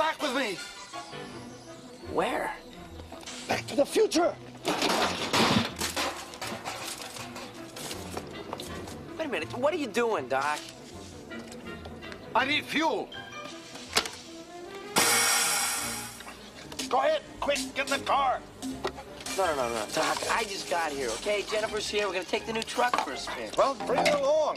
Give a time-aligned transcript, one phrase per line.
[0.00, 0.56] back with me.
[2.10, 2.54] Where?
[3.46, 4.34] Back to the future.
[9.18, 9.54] Wait a minute.
[9.58, 10.58] What are you doing, Doc?
[12.34, 13.10] I need fuel.
[16.88, 18.40] Go ahead, quick, get in the car.
[19.36, 19.86] No, no, no, no.
[19.92, 21.44] Doc, I just got here, okay?
[21.50, 22.06] Jennifer's here.
[22.06, 23.50] We're gonna take the new truck for a spin.
[23.58, 24.56] Well, bring her along.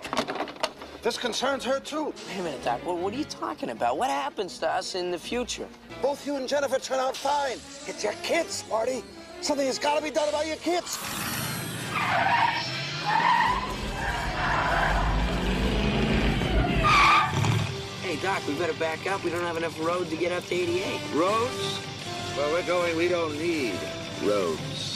[1.03, 2.05] This concerns her too.
[2.05, 2.79] Wait a minute, Doc.
[2.85, 3.97] What, what are you talking about?
[3.97, 5.67] What happens to us in the future?
[6.01, 7.57] Both you and Jennifer turn out fine.
[7.87, 9.03] It's your kids, Marty.
[9.41, 10.95] Something has got to be done about your kids.
[18.01, 19.25] Hey, Doc, we better back up.
[19.25, 21.01] We don't have enough road to get up to 88.
[21.13, 21.79] Roads?
[22.37, 23.77] Where we're going, we don't need
[24.23, 24.92] roads.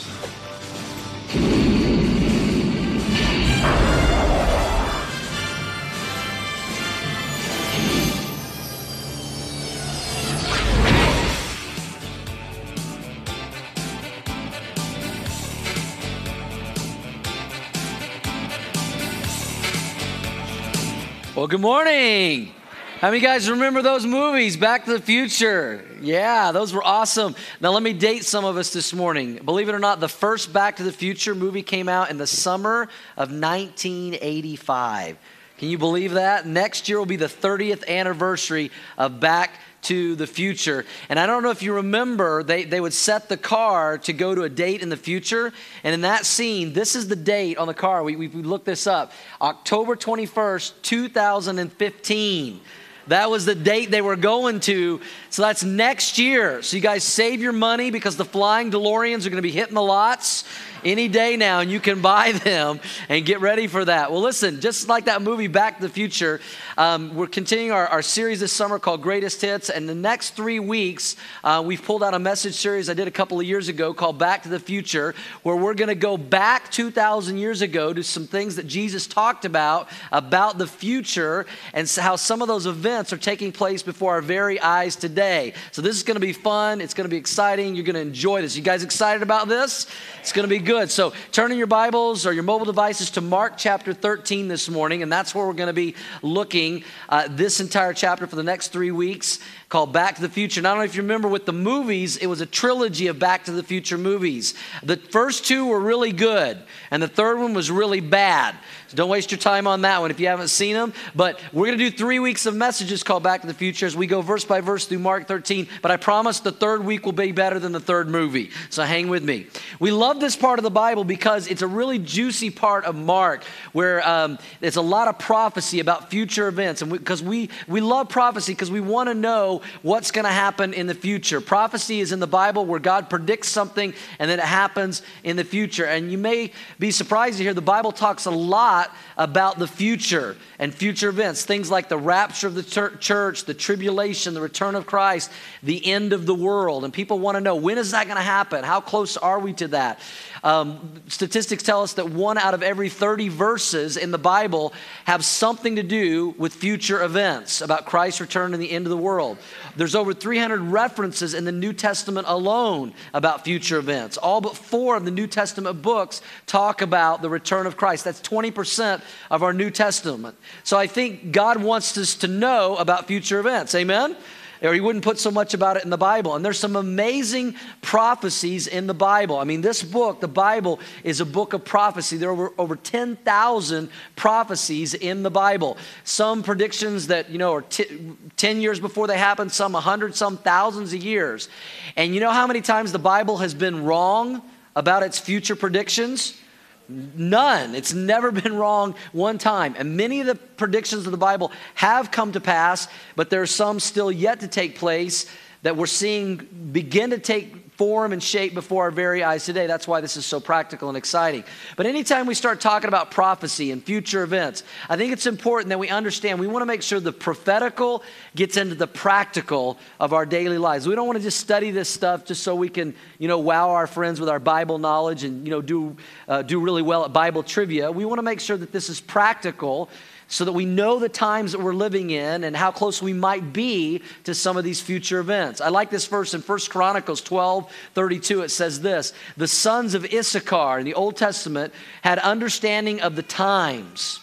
[21.38, 22.52] Well, good morning.
[22.98, 25.86] How many guys remember those movies, Back to the Future?
[26.00, 27.36] Yeah, those were awesome.
[27.60, 29.36] Now, let me date some of us this morning.
[29.44, 32.26] Believe it or not, the first Back to the Future movie came out in the
[32.26, 35.16] summer of 1985.
[35.58, 36.44] Can you believe that?
[36.44, 40.84] Next year will be the 30th anniversary of Back to the future.
[41.08, 44.34] And I don't know if you remember, they, they would set the car to go
[44.34, 45.52] to a date in the future.
[45.84, 48.02] And in that scene, this is the date on the car.
[48.02, 52.60] We, we, we looked this up October 21st, 2015.
[53.08, 55.00] That was the date they were going to.
[55.30, 56.60] So that's next year.
[56.62, 59.74] So you guys save your money because the flying DeLoreans are going to be hitting
[59.74, 60.44] the lots
[60.84, 64.10] any day now, and you can buy them and get ready for that.
[64.10, 66.40] Well, listen, just like that movie Back to the Future,
[66.76, 69.70] um, we're continuing our, our, series this summer called Greatest Hits.
[69.70, 73.10] And the next three weeks, uh, we've pulled out a message series I did a
[73.10, 76.70] couple of years ago called Back to the Future, where we're going to go back
[76.70, 82.16] 2,000 years ago to some things that Jesus talked about, about the future, and how
[82.16, 85.54] some of those events are taking place before our very eyes today.
[85.72, 86.80] So this is going to be fun.
[86.80, 87.74] It's going to be exciting.
[87.74, 88.56] You're going to enjoy this.
[88.56, 89.86] You guys excited about this?
[90.20, 90.90] It's going to be good.
[90.90, 95.02] So turn in your Bibles or your mobile devices to Mark chapter 13 this morning,
[95.02, 98.68] and that's where we're going to be looking uh, this entire chapter for the next
[98.68, 99.38] three weeks
[99.70, 100.60] called Back to the Future.
[100.60, 103.18] And I don't know if you remember with the movies, it was a trilogy of
[103.18, 104.52] Back to the Future movies.
[104.82, 108.54] The first two were really good, and the third one was really bad.
[108.88, 110.94] So don't waste your time on that one if you haven't seen them.
[111.14, 113.94] But we're going to do three weeks of messages called Back to the Future as
[113.94, 115.68] we go verse by verse through Mark 13.
[115.82, 118.50] But I promise the third week will be better than the third movie.
[118.70, 119.46] So hang with me.
[119.78, 123.44] We love this part of the Bible because it's a really juicy part of Mark
[123.72, 126.80] where um, there's a lot of prophecy about future events.
[126.80, 130.30] And because we, we, we love prophecy because we want to know what's going to
[130.30, 131.42] happen in the future.
[131.42, 135.44] Prophecy is in the Bible where God predicts something and then it happens in the
[135.44, 135.84] future.
[135.84, 139.66] And you may be surprised to hear the Bible talks a lot lot about the
[139.66, 144.74] future and future events, things like the rapture of the church, the tribulation, the return
[144.74, 145.30] of Christ,
[145.62, 146.84] the end of the world.
[146.84, 148.64] And people want to know when is that going to happen?
[148.64, 150.00] How close are we to that?
[150.42, 154.72] Um, statistics tell us that one out of every 30 verses in the Bible
[155.04, 158.96] have something to do with future events about Christ's return and the end of the
[158.96, 159.38] world.
[159.76, 164.16] There's over 300 references in the New Testament alone about future events.
[164.16, 168.04] All but four of the New Testament books talk about the return of Christ.
[168.04, 170.36] That's 20% of our New Testament.
[170.64, 173.74] So I think God wants us to know about future events.
[173.74, 174.16] Amen?
[174.62, 176.34] Or he wouldn't put so much about it in the Bible.
[176.34, 179.38] And there's some amazing prophecies in the Bible.
[179.38, 182.16] I mean, this book, the Bible, is a book of prophecy.
[182.16, 185.76] There over, over 10,000 prophecies in the Bible.
[186.04, 190.36] Some predictions that, you know, are t- 10 years before they happen, some 100, some
[190.38, 191.48] thousands of years.
[191.96, 194.42] And you know how many times the Bible has been wrong
[194.74, 196.40] about its future predictions?
[196.88, 197.74] None.
[197.74, 199.74] It's never been wrong one time.
[199.78, 203.46] And many of the predictions of the Bible have come to pass, but there are
[203.46, 205.26] some still yet to take place
[205.62, 206.36] that we're seeing
[206.72, 209.68] begin to take form and shape before our very eyes today.
[209.68, 211.44] That's why this is so practical and exciting.
[211.76, 215.78] But anytime we start talking about prophecy and future events, I think it's important that
[215.78, 218.02] we understand we want to make sure the prophetical
[218.34, 220.88] gets into the practical of our daily lives.
[220.88, 223.70] We don't want to just study this stuff just so we can, you know, wow
[223.70, 225.96] our friends with our Bible knowledge and, you know, do,
[226.26, 227.92] uh, do really well at Bible trivia.
[227.92, 229.88] We want to make sure that this is practical
[230.28, 233.52] so that we know the times that we're living in and how close we might
[233.52, 235.62] be to some of these future events.
[235.62, 238.42] I like this verse in 1 Chronicles 12 32.
[238.42, 241.72] It says this The sons of Issachar in the Old Testament
[242.02, 244.20] had understanding of the times.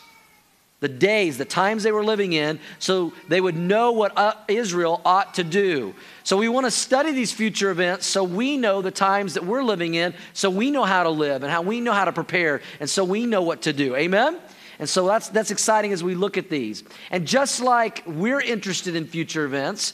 [0.82, 5.02] the days, the times they were living in, so they would know what uh, Israel
[5.04, 5.96] ought to do.
[6.24, 9.64] So we want to study these future events so we know the times that we're
[9.64, 12.62] living in, so we know how to live and how we know how to prepare,
[12.80, 13.96] and so we know what to do.
[13.96, 14.40] Amen?
[14.80, 16.84] And so that's, that's exciting as we look at these.
[17.12, 19.94] And just like we're interested in future events,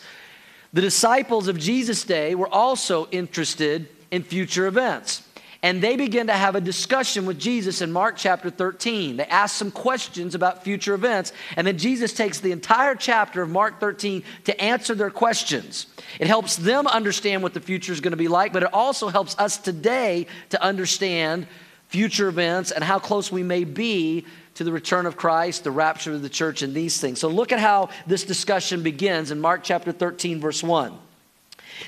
[0.74, 5.24] the disciples of Jesus' day were also interested in future events.
[5.64, 9.18] And they begin to have a discussion with Jesus in Mark chapter 13.
[9.18, 13.50] They ask some questions about future events, and then Jesus takes the entire chapter of
[13.50, 15.86] Mark 13 to answer their questions.
[16.20, 19.10] It helps them understand what the future is going to be like, but it also
[19.10, 21.46] helps us today to understand
[21.90, 24.26] future events and how close we may be
[24.62, 27.20] to the return of Christ, the rapture of the church, and these things.
[27.20, 30.96] So look at how this discussion begins in Mark chapter 13, verse 1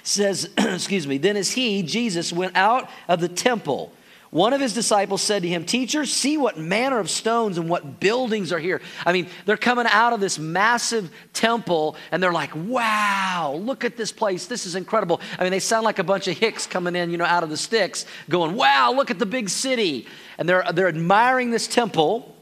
[0.02, 3.94] says, excuse me, then as he, Jesus, went out of the temple,
[4.34, 8.00] one of his disciples said to him, Teacher, see what manner of stones and what
[8.00, 8.82] buildings are here.
[9.06, 13.96] I mean, they're coming out of this massive temple and they're like, Wow, look at
[13.96, 14.48] this place.
[14.48, 15.22] This is incredible.
[15.38, 17.52] I mean, they sound like a bunch of hicks coming in, you know, out of
[17.52, 20.08] the sticks, going, Wow, look at the big city.
[20.40, 22.33] And they're, they're admiring this temple.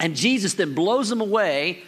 [0.00, 1.82] And Jesus then blows them away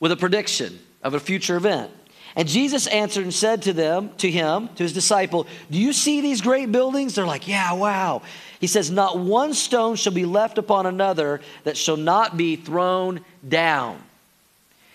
[0.00, 1.92] with a prediction of a future event.
[2.34, 6.20] And Jesus answered and said to them, to him, to his disciple, Do you see
[6.20, 7.14] these great buildings?
[7.14, 8.22] They're like, Yeah, wow.
[8.60, 13.24] He says, Not one stone shall be left upon another that shall not be thrown
[13.46, 14.02] down.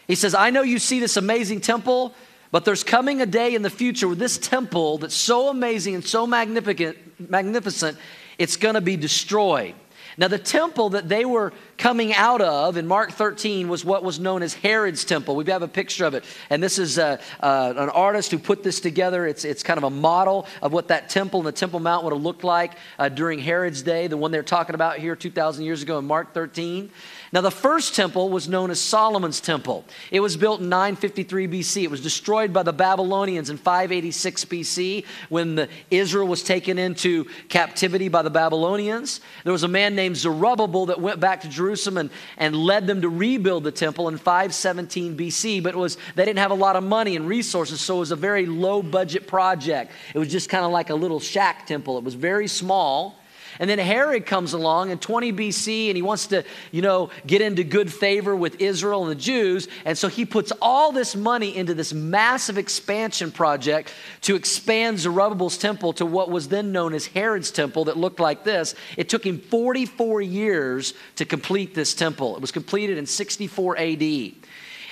[0.08, 2.14] He says, I know you see this amazing temple,
[2.52, 6.06] but there's coming a day in the future where this temple that's so amazing and
[6.06, 6.98] so magnificent,
[7.30, 7.98] magnificent,
[8.38, 9.76] it's going to be destroyed.
[10.18, 14.20] Now, the temple that they were coming out of in Mark 13 was what was
[14.20, 15.36] known as Herod's temple.
[15.36, 16.24] We have a picture of it.
[16.50, 19.26] And this is uh, uh, an artist who put this together.
[19.26, 22.14] It's, it's kind of a model of what that temple and the Temple Mount would
[22.14, 25.82] have looked like uh, during Herod's day, the one they're talking about here 2,000 years
[25.82, 26.92] ago in Mark 13.
[27.34, 29.86] Now, the first temple was known as Solomon's temple.
[30.12, 31.82] It was built in 953 BC.
[31.82, 37.26] It was destroyed by the Babylonians in 586 BC when the, Israel was taken into
[37.50, 39.20] captivity by the Babylonians.
[39.46, 43.02] There was a man named Zerubbabel that went back to Jerusalem and, and led them
[43.02, 46.76] to rebuild the temple in 517 BC, but it was, they didn't have a lot
[46.76, 49.92] of money and resources, so it was a very low budget project.
[50.14, 51.98] It was just kind of like a little shack temple.
[51.98, 53.18] It was very small.
[53.60, 57.42] And then Herod comes along in 20 BC and he wants to, you know, get
[57.42, 59.68] into good favor with Israel and the Jews.
[59.86, 65.58] And so he puts all this money into this massive expansion project to expand Zerubbabel's
[65.58, 68.76] temple to what was then known as Herod's temple that looked like this.
[68.98, 72.36] It took him 44 years to complete this temple.
[72.36, 74.34] It was completed in 64 AD.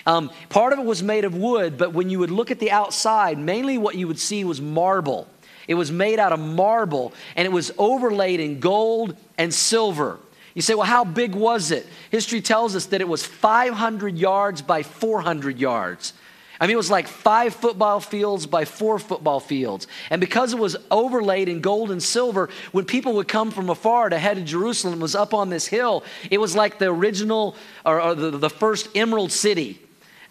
[0.05, 2.71] Um, part of it was made of wood, but when you would look at the
[2.71, 5.27] outside, mainly what you would see was marble.
[5.67, 10.19] It was made out of marble and it was overlaid in gold and silver.
[10.53, 11.87] You say, well, how big was it?
[12.09, 16.13] History tells us that it was 500 yards by 400 yards.
[16.59, 19.87] I mean, it was like five football fields by four football fields.
[20.11, 24.09] And because it was overlaid in gold and silver, when people would come from afar
[24.09, 27.55] to head to Jerusalem, it was up on this hill, it was like the original
[27.83, 29.79] or, or the, the first emerald city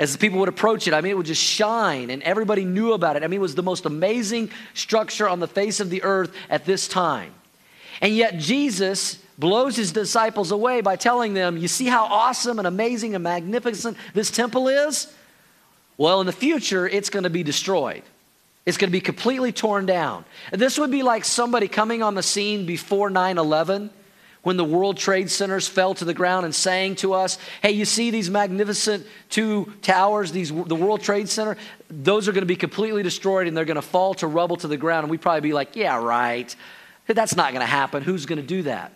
[0.00, 3.16] as people would approach it, I mean, it would just shine and everybody knew about
[3.16, 3.22] it.
[3.22, 6.64] I mean, it was the most amazing structure on the face of the earth at
[6.64, 7.34] this time.
[8.00, 12.66] And yet, Jesus blows his disciples away by telling them, You see how awesome and
[12.66, 15.12] amazing and magnificent this temple is?
[15.98, 18.02] Well, in the future, it's going to be destroyed.
[18.64, 20.24] It's going to be completely torn down.
[20.50, 23.90] This would be like somebody coming on the scene before 9 11
[24.42, 27.84] when the World Trade Centers fell to the ground and saying to us, hey, you
[27.84, 31.56] see these magnificent two towers, these, the World Trade Center?
[31.90, 34.68] Those are going to be completely destroyed and they're going to fall to rubble to
[34.68, 35.04] the ground.
[35.04, 36.54] And we'd probably be like, yeah, right.
[37.06, 38.02] That's not going to happen.
[38.02, 38.92] Who's going to do that?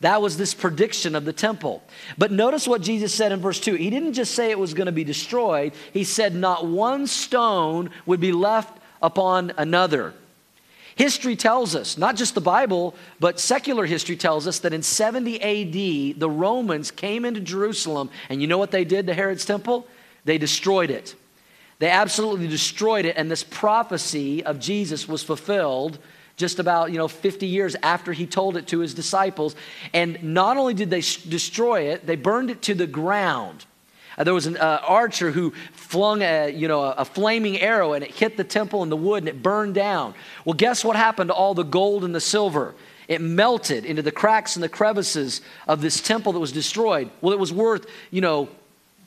[0.00, 1.82] That was this prediction of the temple.
[2.16, 3.74] But notice what Jesus said in verse 2.
[3.74, 7.90] He didn't just say it was going to be destroyed, he said, not one stone
[8.06, 10.14] would be left upon another.
[10.96, 15.40] History tells us, not just the Bible, but secular history tells us that in 70
[15.40, 19.86] AD, the Romans came into Jerusalem, and you know what they did to Herod's temple?
[20.24, 21.14] They destroyed it.
[21.78, 25.98] They absolutely destroyed it, and this prophecy of Jesus was fulfilled
[26.36, 29.54] just about you know 50 years after he told it to his disciples
[29.92, 33.66] and not only did they destroy it they burned it to the ground
[34.20, 37.94] uh, there was an uh, archer who flung a, you know, a, a flaming arrow
[37.94, 40.12] and it hit the temple and the wood and it burned down.
[40.44, 42.74] Well, guess what happened to all the gold and the silver?
[43.08, 47.10] It melted into the cracks and the crevices of this temple that was destroyed.
[47.22, 48.50] Well, it was worth, you know,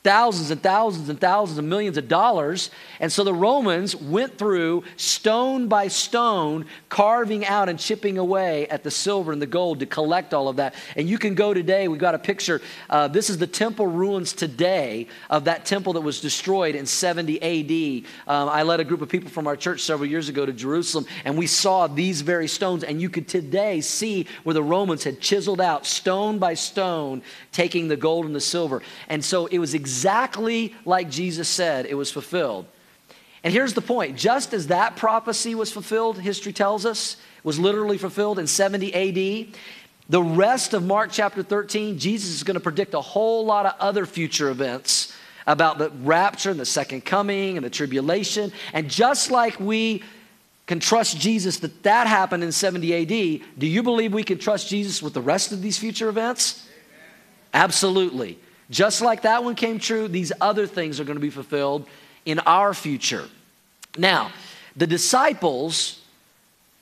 [0.04, 2.70] thousands and thousands and thousands of millions of dollars.
[3.00, 8.84] And so the Romans went through stone by stone, carving out and chipping away at
[8.84, 10.76] the silver and the gold to collect all of that.
[10.98, 12.62] And you can go today, we've got a picture.
[12.90, 17.42] Uh, this is the temple ruins today of that temple that was destroyed in 70
[17.42, 18.06] AD.
[18.28, 21.06] Um, I led a group of people from our church several years ago to Jerusalem,
[21.24, 22.84] and we saw these very stones.
[22.84, 27.22] And you could today see where the Romans had chiseled out stone by stone,
[27.54, 28.82] taking the gold and the silver.
[29.08, 32.66] And so it was exactly exactly like Jesus said it was fulfilled.
[33.44, 38.00] And here's the point just as that prophecy was fulfilled, history tells us, was literally
[38.00, 39.56] fulfilled in 70 AD,
[40.10, 43.74] the rest of Mark chapter 13, Jesus is going to predict a whole lot of
[43.80, 45.14] other future events
[45.46, 48.52] about the rapture and the second coming and the tribulation.
[48.74, 50.02] And just like we
[50.66, 54.70] can trust Jesus that that happened in 70 AD, do you believe we can trust
[54.70, 56.68] Jesus with the rest of these future events?
[57.54, 58.40] Absolutely.
[58.70, 61.88] Just like that one came true, these other things are going to be fulfilled
[62.26, 63.28] in our future.
[63.98, 64.32] Now,
[64.76, 66.02] the disciples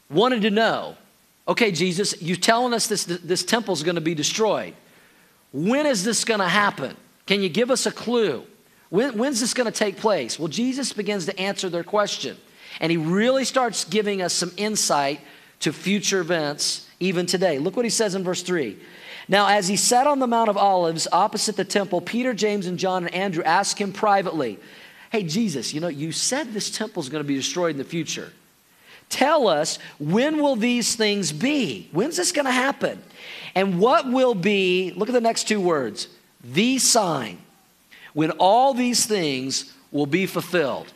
[0.10, 0.96] wanted to know
[1.48, 4.74] okay, Jesus, you're telling us this, this temple is going to be destroyed.
[5.52, 6.96] When is this going to happen?
[7.26, 8.46] Can you give us a clue?
[8.90, 10.40] When, when's this going to take place?
[10.40, 12.38] Well, Jesus begins to answer their question.
[12.80, 15.20] And he really starts giving us some insight
[15.62, 17.60] to future events even today.
[17.60, 18.78] Look what he says in verse 3.
[19.32, 22.78] Now, as he sat on the Mount of Olives opposite the temple, Peter, James, and
[22.78, 24.60] John and Andrew asked him privately,
[25.10, 27.86] Hey, Jesus, you know, you said this temple is going to be destroyed in the
[27.86, 28.34] future.
[29.08, 31.88] Tell us, when will these things be?
[31.94, 33.02] When's this going to happen?
[33.56, 36.10] And what will be, look at the next two words,
[36.44, 37.38] the sign
[38.14, 40.92] when all these things will be fulfilled.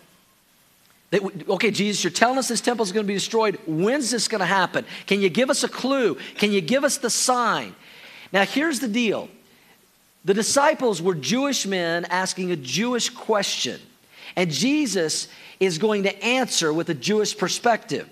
[1.14, 3.58] okay, Jesus, you're telling us this temple is going to be destroyed.
[3.66, 4.86] When's this going to happen?
[5.08, 6.18] Can you give us a clue?
[6.36, 7.76] Can you give us the sign?
[8.32, 9.30] Now, here's the deal
[10.24, 13.80] the disciples were Jewish men asking a Jewish question,
[14.36, 15.28] and Jesus
[15.60, 18.10] is going to answer with a Jewish perspective.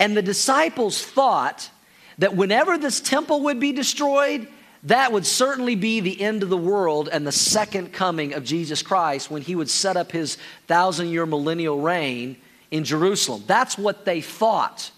[0.00, 1.70] And the disciples thought
[2.18, 4.48] that whenever this temple would be destroyed,
[4.84, 8.82] that would certainly be the end of the world and the second coming of Jesus
[8.82, 12.36] Christ when he would set up his thousand year millennial reign
[12.70, 13.42] in Jerusalem.
[13.46, 14.90] That's what they thought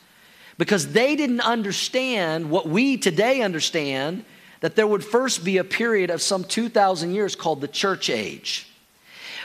[0.58, 4.24] because they didn't understand what we today understand
[4.60, 8.70] that there would first be a period of some 2,000 years called the church age.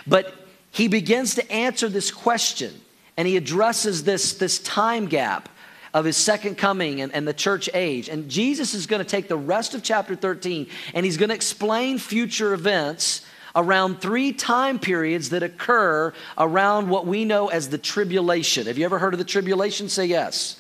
[0.08, 0.34] But
[0.72, 2.74] he begins to answer this question
[3.16, 5.50] and he addresses this, this time gap
[5.94, 8.10] of his second coming and, and the church age.
[8.10, 11.36] And Jesus is going to take the rest of chapter 13 and he's going to
[11.36, 13.24] explain future events
[13.56, 18.66] around three time periods that occur around what we know as the tribulation.
[18.66, 19.90] Have you ever heard of the tribulation?
[19.90, 20.60] Say yes.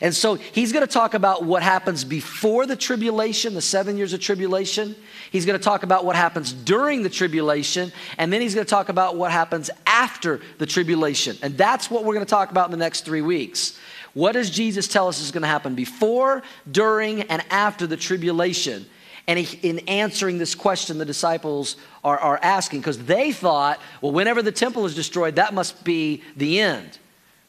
[0.00, 4.12] And so he's going to talk about what happens before the tribulation, the seven years
[4.12, 4.94] of tribulation.
[5.30, 7.92] He's going to talk about what happens during the tribulation.
[8.18, 11.36] And then he's going to talk about what happens after the tribulation.
[11.42, 13.78] And that's what we're going to talk about in the next three weeks.
[14.14, 18.86] What does Jesus tell us is going to happen before, during, and after the tribulation?
[19.26, 24.42] And in answering this question, the disciples are, are asking because they thought, well, whenever
[24.42, 26.98] the temple is destroyed, that must be the end.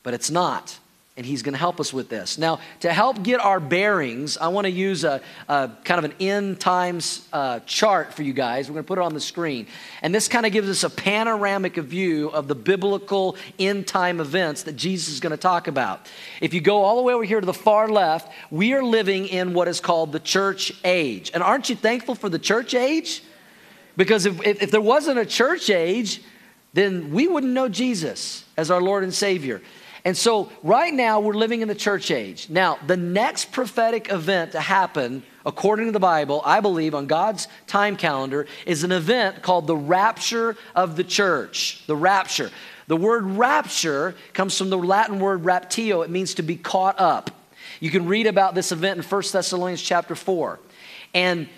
[0.01, 0.77] But it's not
[1.17, 2.37] and he's going to help us with this.
[2.37, 6.13] Now, to help get our bearings, I want to use a, a, kind of an
[6.19, 8.67] end times uh, chart for you guys.
[8.67, 9.67] We're going to put it on the screen.
[10.01, 14.63] And this kind of gives us a panoramic view of the biblical end time events
[14.63, 16.05] that Jesus is going to talk about.
[16.41, 19.27] If you go all the way over here to the far left, we are living
[19.27, 21.31] in what is called the church age.
[21.33, 23.23] And aren't you thankful for the church age?
[23.95, 26.21] Because if, if, if there wasn't a church age,
[26.73, 29.61] then we wouldn't know Jesus as our Lord and Savior.
[30.05, 32.47] And so, right now, we're living in the church age.
[32.47, 37.47] Now, the next prophetic event to happen, according to the Bible, I believe, on God's
[37.65, 41.83] time calendar, is an event called the rapture of the church.
[41.87, 42.51] The rapture.
[42.85, 47.31] The word rapture comes from the Latin word raptio, it means to be caught up.
[47.79, 50.59] You can read about this event in 1 Thessalonians chapter 4.
[51.15, 51.49] And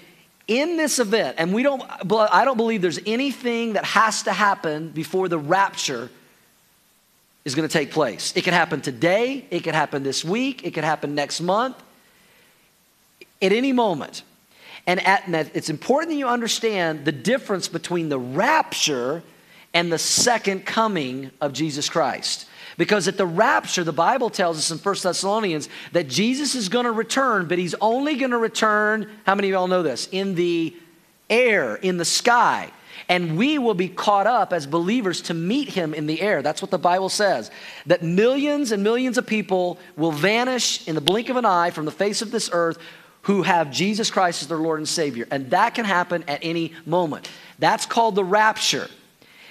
[0.47, 4.91] in this event, and we don't, I don't believe there's anything that has to happen
[4.91, 6.09] before the rapture
[7.47, 8.33] is going to take place.
[8.35, 11.81] It could happen today, it could happen this week, it could happen next month,
[13.41, 14.23] at any moment.
[14.85, 19.23] And, at, it's important that you understand the difference between the rapture
[19.73, 22.47] and the second coming of Jesus Christ.
[22.77, 26.85] Because at the rapture, the Bible tells us in 1 Thessalonians that Jesus is going
[26.85, 30.09] to return, but he's only going to return, how many of y'all know this?
[30.11, 30.75] In the
[31.29, 32.71] air, in the sky
[33.09, 36.41] and we will be caught up as believers to meet him in the air.
[36.41, 37.51] That's what the Bible says.
[37.85, 41.85] That millions and millions of people will vanish in the blink of an eye from
[41.85, 42.77] the face of this earth
[43.23, 45.27] who have Jesus Christ as their Lord and Savior.
[45.31, 47.29] And that can happen at any moment.
[47.59, 48.87] That's called the rapture.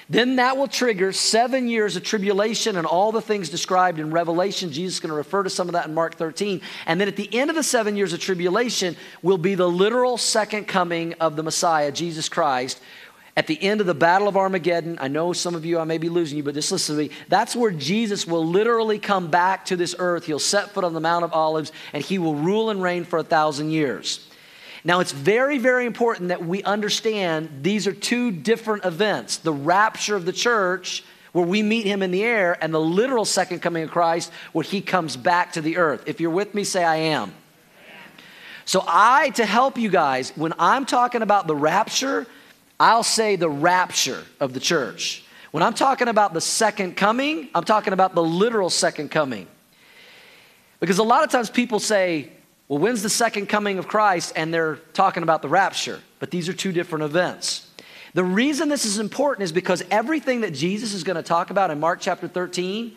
[0.09, 4.71] Then that will trigger seven years of tribulation and all the things described in Revelation.
[4.71, 6.61] Jesus is going to refer to some of that in Mark 13.
[6.87, 10.17] And then at the end of the seven years of tribulation will be the literal
[10.17, 12.81] second coming of the Messiah, Jesus Christ.
[13.37, 15.99] At the end of the Battle of Armageddon, I know some of you, I may
[15.99, 17.11] be losing you, but just listen to me.
[17.29, 20.25] That's where Jesus will literally come back to this earth.
[20.25, 23.19] He'll set foot on the Mount of Olives and he will rule and reign for
[23.19, 24.27] a thousand years.
[24.85, 30.17] Now, it's very, very important that we understand these are two different events the rapture
[30.17, 33.83] of the church, where we meet him in the air, and the literal second coming
[33.83, 36.05] of Christ, where he comes back to the earth.
[36.07, 37.35] If you're with me, say, I am.
[38.65, 42.27] So, I, to help you guys, when I'm talking about the rapture,
[42.79, 45.25] I'll say the rapture of the church.
[45.51, 49.47] When I'm talking about the second coming, I'm talking about the literal second coming.
[50.81, 52.31] Because a lot of times people say,
[52.69, 54.35] well, when's the second coming of Christ?
[54.37, 56.01] And they're talking about the rapture.
[56.19, 57.71] But these are two different events.
[58.13, 61.71] The reason this is important is because everything that Jesus is going to talk about
[61.71, 62.95] in Mark chapter 13,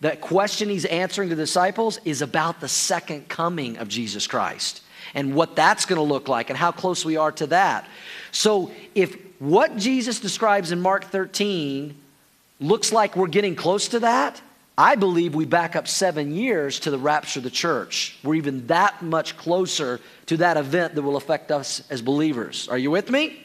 [0.00, 4.82] that question he's answering the disciples, is about the second coming of Jesus Christ
[5.14, 7.86] and what that's going to look like and how close we are to that.
[8.32, 11.96] So, if what Jesus describes in Mark 13
[12.60, 14.40] looks like we're getting close to that,
[14.76, 18.16] I believe we back up seven years to the rapture of the church.
[18.22, 22.68] We're even that much closer to that event that will affect us as believers.
[22.68, 23.44] Are you with me?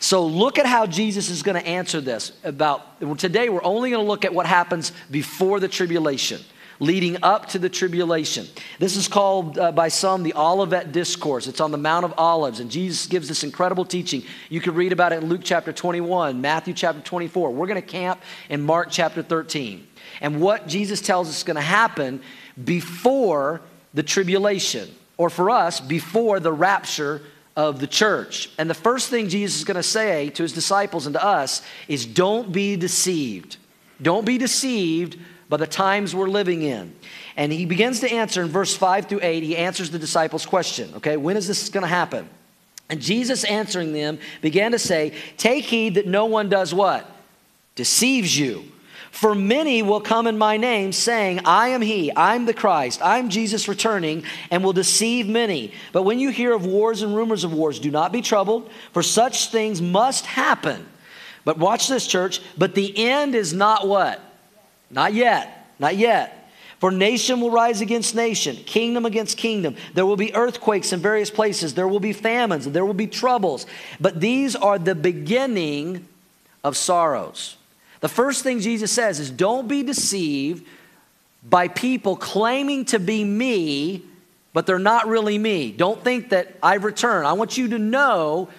[0.00, 4.02] So look at how Jesus is going to answer this about today we're only going
[4.02, 6.40] to look at what happens before the tribulation
[6.80, 8.46] leading up to the tribulation.
[8.78, 11.46] This is called uh, by some the Olivet Discourse.
[11.46, 14.22] It's on the Mount of Olives, and Jesus gives this incredible teaching.
[14.48, 17.50] You can read about it in Luke chapter 21, Matthew chapter 24.
[17.50, 19.86] We're going to camp in Mark chapter 13.
[20.20, 22.20] And what Jesus tells us is going to happen
[22.62, 23.60] before
[23.94, 27.22] the tribulation, or for us, before the rapture
[27.56, 28.50] of the church.
[28.56, 31.62] And the first thing Jesus is going to say to his disciples and to us
[31.88, 33.56] is don't be deceived.
[34.00, 36.94] Don't be deceived by the times we're living in.
[37.36, 40.92] And he begins to answer in verse 5 through 8, he answers the disciples' question,
[40.96, 41.16] okay?
[41.16, 42.28] When is this going to happen?
[42.88, 47.08] And Jesus answering them began to say, Take heed that no one does what?
[47.74, 48.64] Deceives you.
[49.10, 53.30] For many will come in my name, saying, I am he, I'm the Christ, I'm
[53.30, 55.72] Jesus returning, and will deceive many.
[55.92, 59.02] But when you hear of wars and rumors of wars, do not be troubled, for
[59.02, 60.86] such things must happen.
[61.44, 62.42] But watch this, church.
[62.58, 64.20] But the end is not what?
[64.90, 65.72] Not yet.
[65.78, 66.34] Not yet.
[66.78, 69.74] For nation will rise against nation, kingdom against kingdom.
[69.94, 71.74] There will be earthquakes in various places.
[71.74, 72.66] There will be famines.
[72.66, 73.66] There will be troubles.
[74.00, 76.06] But these are the beginning
[76.62, 77.56] of sorrows.
[78.00, 80.64] The first thing Jesus says is don't be deceived
[81.48, 84.02] by people claiming to be me,
[84.52, 85.72] but they're not really me.
[85.72, 87.26] Don't think that I've returned.
[87.26, 88.50] I want you to know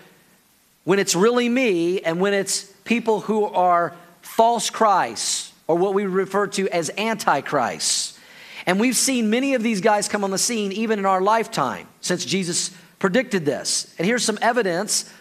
[0.83, 6.05] when it's really me and when it's people who are false Christs or what we
[6.05, 8.19] refer to as antichrists.
[8.65, 11.87] And we've seen many of these guys come on the scene even in our lifetime
[12.01, 13.93] since Jesus predicted this.
[13.99, 15.13] And here's some evidence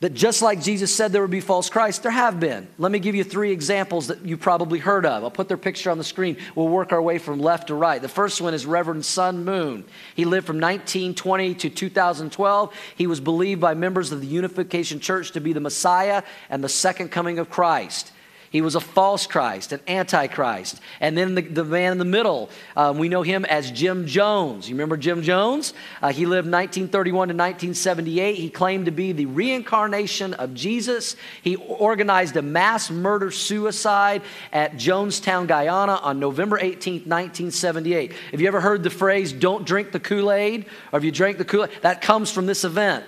[0.00, 2.66] that just like Jesus said there would be false Christ, there have been.
[2.78, 5.22] Let me give you three examples that you probably heard of.
[5.22, 6.38] I'll put their picture on the screen.
[6.54, 8.00] We'll work our way from left to right.
[8.00, 9.84] The first one is Reverend Sun Moon.
[10.14, 12.74] He lived from 1920 to 2012.
[12.96, 16.70] He was believed by members of the Unification Church to be the Messiah and the
[16.70, 18.12] second coming of Christ.
[18.54, 20.80] He was a false Christ, an antichrist.
[21.00, 24.68] And then the, the man in the middle, um, we know him as Jim Jones.
[24.68, 25.74] You remember Jim Jones?
[26.00, 28.36] Uh, he lived 1931 to 1978.
[28.36, 31.16] He claimed to be the reincarnation of Jesus.
[31.42, 38.12] He organized a mass murder suicide at Jonestown, Guyana on November 18, 1978.
[38.30, 40.66] Have you ever heard the phrase, don't drink the Kool Aid?
[40.92, 41.70] Or have you drank the Kool Aid?
[41.80, 43.04] That comes from this event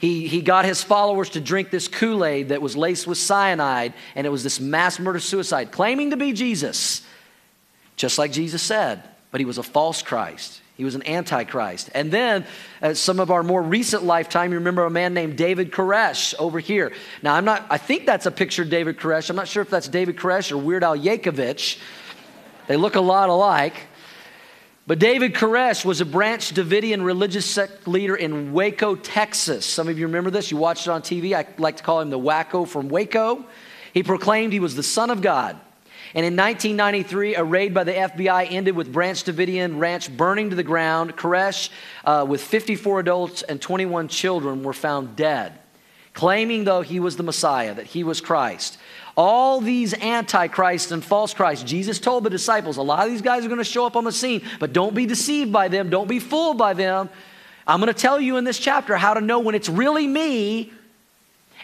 [0.00, 3.92] he, he got his followers to drink this Kool Aid that was laced with cyanide,
[4.14, 7.02] and it was this mass murder suicide, claiming to be Jesus,
[7.96, 10.62] just like Jesus said, but he was a false Christ.
[10.78, 11.90] He was an antichrist.
[11.92, 12.46] And then,
[12.80, 16.58] uh, some of our more recent lifetime, you remember a man named David Koresh over
[16.58, 16.92] here.
[17.22, 19.28] Now, I'm not, I think that's a picture of David Koresh.
[19.28, 21.78] I'm not sure if that's David Koresh or Weird Al Yankovic.
[22.68, 23.74] They look a lot alike.
[24.90, 29.64] But David Koresh was a Branch Davidian religious sect leader in Waco, Texas.
[29.64, 30.50] Some of you remember this.
[30.50, 31.32] You watched it on TV.
[31.32, 33.44] I like to call him the Wacko from Waco.
[33.94, 35.52] He proclaimed he was the Son of God.
[36.12, 40.56] And in 1993, a raid by the FBI ended with Branch Davidian Ranch burning to
[40.56, 41.16] the ground.
[41.16, 41.70] Koresh,
[42.04, 45.56] uh, with 54 adults and 21 children, were found dead,
[46.14, 48.76] claiming, though, he was the Messiah, that he was Christ.
[49.22, 53.44] All these antichrists and false Christs, Jesus told the disciples, a lot of these guys
[53.44, 56.08] are going to show up on the scene, but don't be deceived by them, don't
[56.08, 57.10] be fooled by them.
[57.66, 60.72] I'm going to tell you in this chapter how to know when it's really me.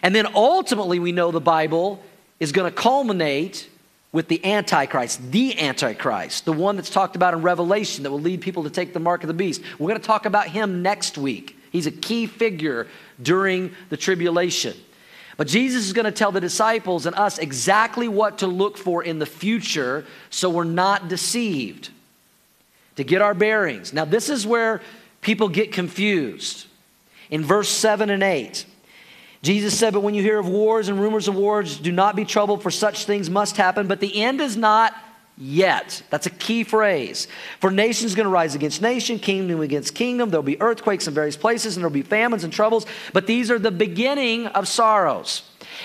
[0.03, 1.99] And then ultimately, we know the Bible
[2.39, 3.67] is going to culminate
[4.11, 8.39] with the Antichrist, the Antichrist, the one that's talked about in Revelation that will lead
[8.39, 9.63] people to take the mark of the beast.
[9.79, 11.57] We're going to talk about him next week.
[11.71, 12.85] He's a key figure
[13.19, 14.75] during the tribulation.
[15.37, 19.03] But Jesus is going to tell the disciples and us exactly what to look for
[19.03, 21.91] in the future so we're not deceived,
[22.95, 23.93] to get our bearings.
[23.93, 24.81] Now, this is where
[25.21, 26.65] people get confused.
[27.29, 28.65] In verse 7 and 8,
[29.43, 32.25] Jesus said, But when you hear of wars and rumors of wars, do not be
[32.25, 34.95] troubled, for such things must happen, but the end is not
[35.37, 36.01] yet.
[36.09, 37.27] That's a key phrase.
[37.59, 40.29] For nation's going to rise against nation, kingdom against kingdom.
[40.29, 43.59] There'll be earthquakes in various places, and there'll be famines and troubles, but these are
[43.59, 45.43] the beginning of sorrows.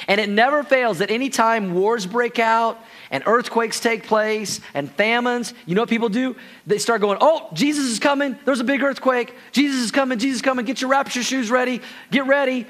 [0.08, 2.78] And it never fails that anytime wars break out
[3.10, 6.34] and earthquakes take place and famines, you know what people do?
[6.66, 8.38] They start going, Oh, Jesus is coming.
[8.44, 9.34] There's a big earthquake.
[9.52, 10.18] Jesus is coming.
[10.18, 10.64] Jesus is coming.
[10.64, 11.82] Get your rapture shoes ready.
[12.10, 12.66] Get ready.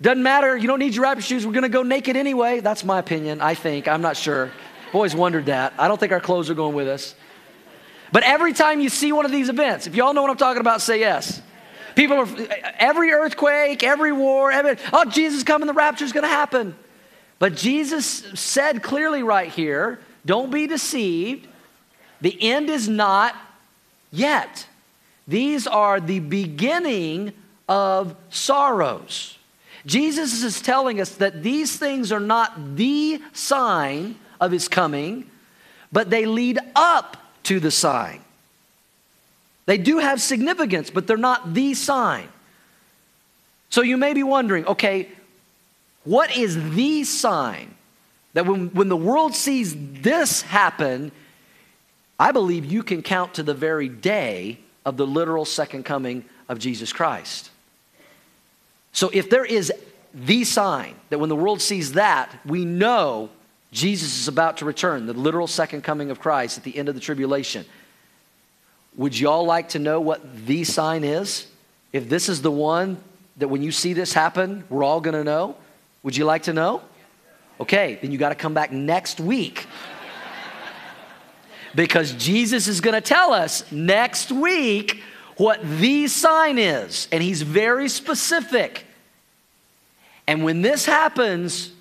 [0.00, 0.56] Doesn't matter.
[0.56, 1.44] You don't need your rapture shoes.
[1.44, 2.60] We're going to go naked anyway.
[2.60, 3.88] That's my opinion, I think.
[3.88, 4.52] I'm not sure.
[4.88, 5.74] I've always wondered that.
[5.78, 7.14] I don't think our clothes are going with us.
[8.10, 10.60] But every time you see one of these events, if y'all know what I'm talking
[10.60, 11.42] about, say yes.
[11.94, 12.28] People are,
[12.78, 16.74] every earthquake, every war, every, oh, Jesus coming, the rapture is going to happen.
[17.38, 21.46] But Jesus said clearly right here don't be deceived.
[22.20, 23.36] The end is not
[24.10, 24.66] yet.
[25.26, 27.34] These are the beginning
[27.68, 29.36] of sorrows.
[29.84, 35.30] Jesus is telling us that these things are not the sign of his coming,
[35.90, 38.20] but they lead up to the sign.
[39.66, 42.28] They do have significance, but they're not the sign.
[43.70, 45.08] So you may be wondering okay,
[46.04, 47.74] what is the sign
[48.32, 51.12] that when, when the world sees this happen,
[52.18, 56.58] I believe you can count to the very day of the literal second coming of
[56.58, 57.50] Jesus Christ?
[58.92, 59.72] So if there is
[60.14, 63.30] the sign that when the world sees that, we know
[63.70, 66.94] Jesus is about to return, the literal second coming of Christ at the end of
[66.94, 67.66] the tribulation.
[68.96, 71.46] Would y'all like to know what the sign is?
[71.92, 72.98] If this is the one
[73.36, 75.56] that when you see this happen, we're all going to know,
[76.02, 76.82] would you like to know?
[77.60, 79.66] Okay, then you got to come back next week.
[81.74, 85.02] because Jesus is going to tell us next week
[85.36, 87.08] what the sign is.
[87.12, 88.84] And he's very specific.
[90.26, 91.72] And when this happens,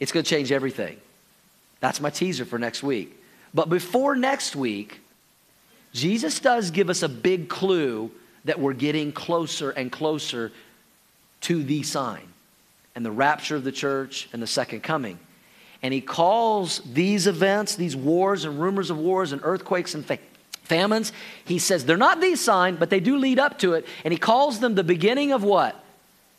[0.00, 0.98] it's going to change everything.
[1.80, 3.16] That's my teaser for next week.
[3.54, 5.00] But before next week,
[5.92, 8.10] Jesus does give us a big clue
[8.44, 10.50] that we're getting closer and closer
[11.42, 12.26] to the sign
[12.94, 15.18] and the rapture of the church and the second coming.
[15.82, 20.04] And he calls these events, these wars and rumors of wars and earthquakes and
[20.64, 21.12] famines,
[21.44, 23.86] he says they're not the sign, but they do lead up to it.
[24.04, 25.82] And he calls them the beginning of what?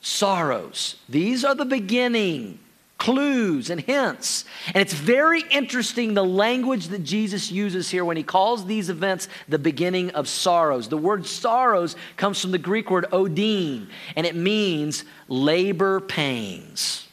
[0.01, 0.95] Sorrows.
[1.09, 2.59] These are the beginning
[3.01, 4.45] clues and hints.
[4.67, 9.27] And it's very interesting the language that Jesus uses here when he calls these events
[9.49, 10.87] the beginning of sorrows.
[10.87, 17.07] The word sorrows comes from the Greek word odin, and it means labor pains.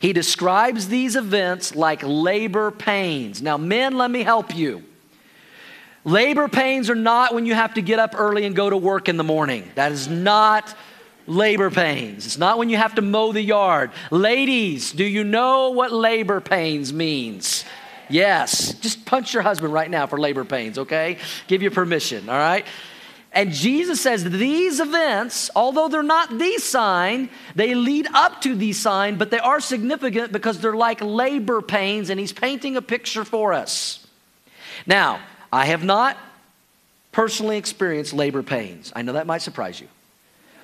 [0.00, 3.42] He describes these events like labor pains.
[3.42, 4.82] Now, men, let me help you.
[6.06, 9.10] Labor pains are not when you have to get up early and go to work
[9.10, 9.70] in the morning.
[9.74, 10.74] That is not
[11.26, 12.26] labor pains.
[12.26, 13.90] It's not when you have to mow the yard.
[14.10, 17.64] Ladies, do you know what labor pains means?
[18.08, 18.74] Yes.
[18.74, 21.18] Just punch your husband right now for labor pains, okay?
[21.46, 22.66] Give you permission, all right?
[23.34, 28.74] And Jesus says these events, although they're not the sign, they lead up to the
[28.74, 33.24] sign, but they are significant because they're like labor pains, and he's painting a picture
[33.24, 34.06] for us.
[34.86, 36.18] Now, I have not
[37.10, 38.92] personally experienced labor pains.
[38.94, 39.88] I know that might surprise you.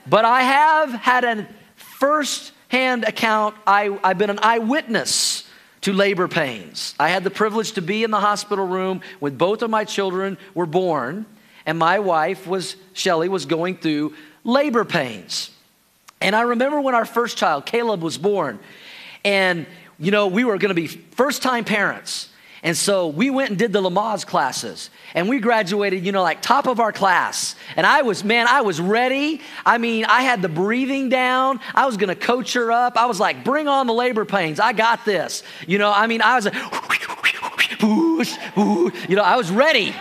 [0.06, 5.48] But I have had a first hand account, I, I've been an eyewitness
[5.82, 6.94] to labor pains.
[6.98, 10.38] I had the privilege to be in the hospital room when both of my children
[10.54, 11.24] were born,
[11.66, 15.50] and my wife was, Shelly, was going through labor pains.
[16.20, 18.58] And I remember when our first child, Caleb, was born,
[19.24, 19.66] and
[19.98, 22.27] you know, we were going to be first time parents.
[22.62, 26.42] And so we went and did the Lamaze classes and we graduated, you know, like
[26.42, 27.54] top of our class.
[27.76, 29.40] And I was, man, I was ready.
[29.64, 31.60] I mean, I had the breathing down.
[31.74, 32.96] I was going to coach her up.
[32.96, 34.58] I was like, bring on the labor pains.
[34.58, 35.44] I got this.
[35.68, 36.54] You know, I mean, I was like,
[39.08, 39.94] you know, I was ready.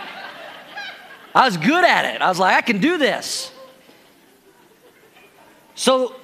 [1.35, 2.21] I was good at it.
[2.21, 3.51] I was like, I can do this.
[5.75, 6.15] So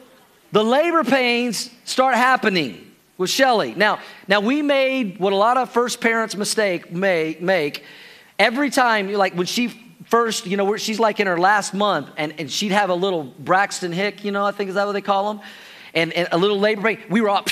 [0.52, 2.93] the labor pains start happening
[3.24, 3.74] with Shelly.
[3.74, 7.84] Now, now we made what a lot of first parents mistake make, make
[8.38, 9.70] every time, like when she
[10.08, 13.24] first, you know, she's like in her last month, and, and she'd have a little
[13.24, 15.44] Braxton Hick, you know, I think is that what they call them?
[15.94, 17.02] And, and a little labor pain.
[17.10, 17.48] We were up,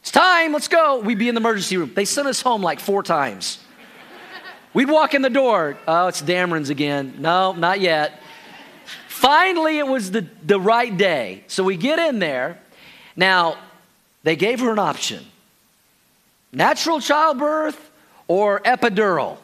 [0.00, 1.00] it's time, let's go.
[1.00, 1.92] We'd be in the emergency room.
[1.92, 3.58] They sent us home like four times.
[4.72, 5.76] We'd walk in the door.
[5.88, 7.16] Oh, it's Dameron's again.
[7.18, 8.22] No, not yet.
[9.08, 11.42] Finally, it was the, the right day.
[11.48, 12.60] So we get in there.
[13.16, 13.58] Now,
[14.22, 15.24] they gave her an option
[16.52, 17.90] natural childbirth
[18.26, 19.38] or epidural.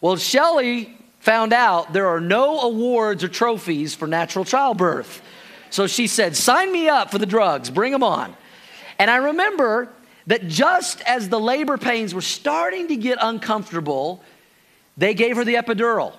[0.00, 5.20] Well, Shelly found out there are no awards or trophies for natural childbirth.
[5.70, 8.34] So she said, Sign me up for the drugs, bring them on.
[8.98, 9.90] And I remember
[10.26, 14.22] that just as the labor pains were starting to get uncomfortable,
[14.96, 16.12] they gave her the epidural.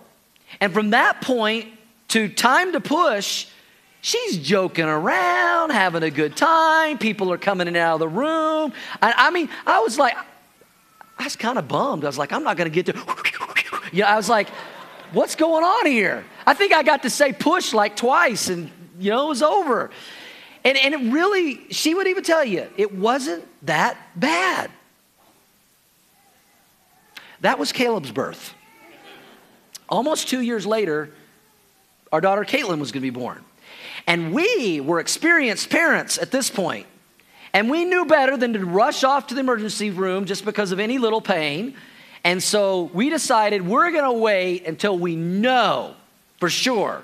[0.60, 1.68] And from that point
[2.10, 3.48] to time to push,
[4.02, 6.98] she's joking around, having a good time.
[6.98, 8.74] People are coming in and out of the room.
[9.02, 10.16] I, I mean, I was like,
[11.18, 12.04] I was kind of bummed.
[12.04, 13.00] I was like, I'm not going to get to,
[13.92, 14.50] yeah, I was like,
[15.12, 16.24] what's going on here?
[16.46, 19.92] I think I got to say push like twice and, you know, it was over.
[20.64, 24.72] And, and it really, she would even tell you, it wasn't that bad.
[27.42, 28.54] That was Caleb's birth.
[29.88, 31.10] Almost two years later,
[32.12, 33.44] our daughter Caitlin was going to be born.
[34.08, 36.88] And we were experienced parents at this point.
[37.54, 40.80] And we knew better than to rush off to the emergency room just because of
[40.80, 41.76] any little pain.
[42.24, 45.96] And so we decided we're going to wait until we know
[46.38, 47.04] for sure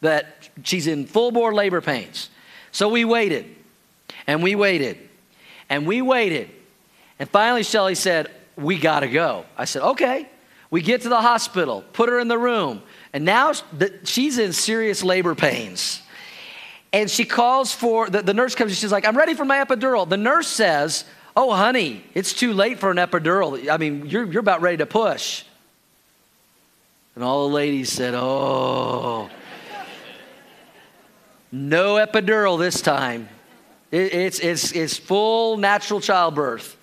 [0.00, 2.28] that she's in full bore labor pains.
[2.72, 3.46] So we waited
[4.26, 4.98] and we waited
[5.70, 6.50] and we waited.
[7.18, 9.46] And finally, Shelly said, We got to go.
[9.56, 10.28] I said, Okay.
[10.70, 13.52] We get to the hospital, put her in the room, and now
[14.02, 16.02] she's in serious labor pains.
[16.94, 19.62] And she calls for, the, the nurse comes, and she's like, I'm ready for my
[19.62, 20.08] epidural.
[20.08, 21.04] The nurse says,
[21.36, 23.68] Oh, honey, it's too late for an epidural.
[23.68, 25.42] I mean, you're, you're about ready to push.
[27.16, 29.28] And all the ladies said, Oh,
[31.50, 33.28] no epidural this time.
[33.90, 36.76] It, it's, it's, it's full natural childbirth.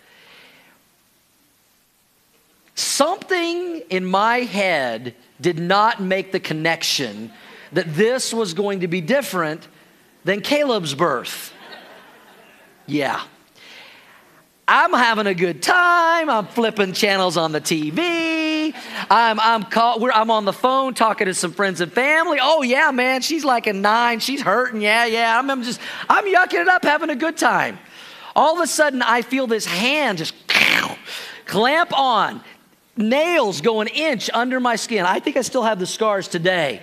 [2.75, 7.31] Something in my head did not make the connection
[7.71, 9.69] that this was going to be different
[10.23, 11.53] than Caleb's birth.
[12.85, 13.21] Yeah.
[14.67, 16.29] I'm having a good time.
[16.29, 18.73] I'm flipping channels on the TV.
[19.09, 22.37] I'm, I'm, call, I'm on the phone talking to some friends and family.
[22.41, 24.21] Oh, yeah, man, she's like a nine.
[24.21, 24.81] She's hurting.
[24.81, 25.37] Yeah, yeah.
[25.37, 27.79] I'm, I'm just, I'm yucking it up, having a good time.
[28.33, 30.33] All of a sudden, I feel this hand just
[31.45, 32.41] clamp on,
[32.95, 35.05] nails going inch under my skin.
[35.05, 36.81] I think I still have the scars today.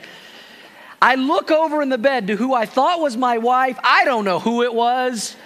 [1.00, 3.78] I look over in the bed to who I thought was my wife.
[3.82, 5.36] I don't know who it was.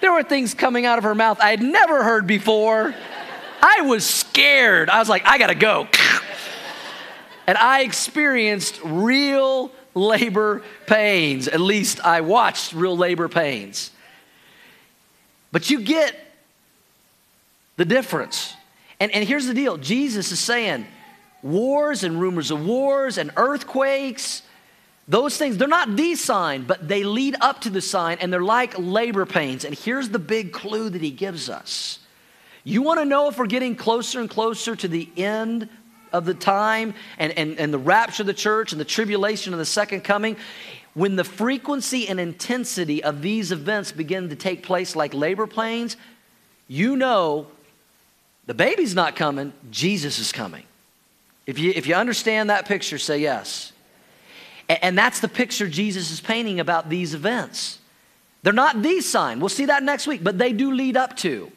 [0.00, 2.94] There were things coming out of her mouth I had never heard before.
[3.60, 4.90] I was scared.
[4.90, 5.88] I was like, I gotta go.
[7.46, 11.48] And I experienced real labor pains.
[11.48, 13.90] At least I watched real labor pains.
[15.50, 16.14] But you get
[17.76, 18.54] the difference.
[19.00, 20.86] And, and here's the deal Jesus is saying,
[21.42, 24.42] wars and rumors of wars and earthquakes,
[25.08, 28.42] those things, they're not the sign, but they lead up to the sign and they're
[28.42, 29.64] like labor pains.
[29.64, 31.98] And here's the big clue that he gives us.
[32.62, 35.70] You want to know if we're getting closer and closer to the end
[36.12, 39.58] of the time and, and, and the rapture of the church and the tribulation of
[39.58, 40.36] the second coming?
[40.92, 45.96] When the frequency and intensity of these events begin to take place like labor pains,
[46.66, 47.46] you know
[48.44, 50.64] the baby's not coming, Jesus is coming.
[51.48, 53.72] If you, if you understand that picture, say yes.
[54.68, 57.78] And, and that's the picture Jesus is painting about these events.
[58.42, 59.40] They're not the sign.
[59.40, 61.50] We'll see that next week, but they do lead up to.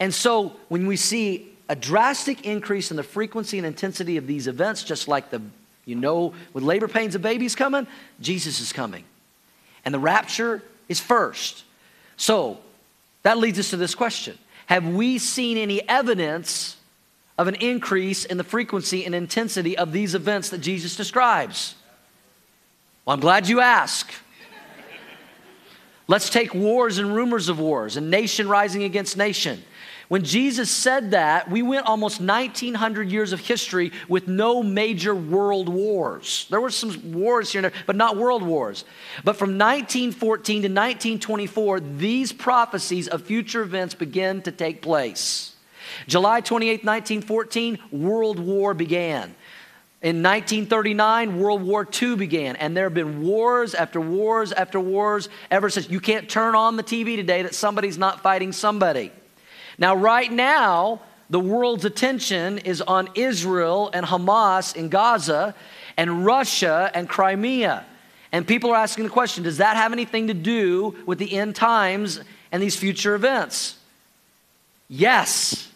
[0.00, 4.46] And so when we see a drastic increase in the frequency and intensity of these
[4.46, 5.42] events, just like the,
[5.84, 7.86] you know, with labor pains of babies coming,
[8.22, 9.04] Jesus is coming.
[9.84, 11.64] And the rapture is first.
[12.16, 12.60] So
[13.24, 16.78] that leads us to this question Have we seen any evidence
[17.38, 21.76] of an increase in the frequency and intensity of these events that Jesus describes?
[23.04, 24.12] Well, I'm glad you ask.
[26.08, 29.62] Let's take wars and rumors of wars and nation rising against nation.
[30.08, 35.68] When Jesus said that, we went almost 1900 years of history with no major world
[35.68, 36.46] wars.
[36.48, 38.86] There were some wars here and there, but not world wars.
[39.22, 45.54] But from 1914 to 1924, these prophecies of future events began to take place.
[46.06, 49.34] July 28, 1914, World War began.
[50.00, 55.28] In 1939, World War II began, and there have been wars after wars after wars
[55.50, 55.90] ever since.
[55.90, 59.10] You can't turn on the TV today that somebody's not fighting somebody.
[59.76, 65.54] Now, right now, the world's attention is on Israel and Hamas in Gaza
[65.96, 67.84] and Russia and Crimea.
[68.30, 71.56] And people are asking the question does that have anything to do with the end
[71.56, 72.20] times
[72.52, 73.76] and these future events?
[74.88, 75.70] Yes.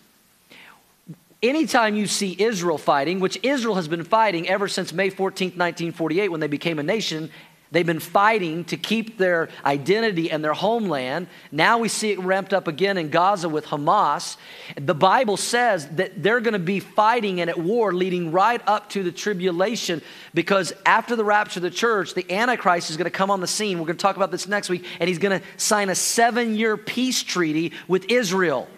[1.42, 6.28] Anytime you see Israel fighting, which Israel has been fighting ever since May 14th, 1948,
[6.28, 7.30] when they became a nation,
[7.72, 11.26] They've been fighting to keep their identity and their homeland.
[11.50, 14.36] Now we see it ramped up again in Gaza with Hamas.
[14.76, 18.90] The Bible says that they're going to be fighting and at war leading right up
[18.90, 20.02] to the tribulation
[20.34, 23.46] because after the rapture of the church, the Antichrist is going to come on the
[23.46, 23.78] scene.
[23.78, 26.54] We're going to talk about this next week, and he's going to sign a seven
[26.54, 28.68] year peace treaty with Israel.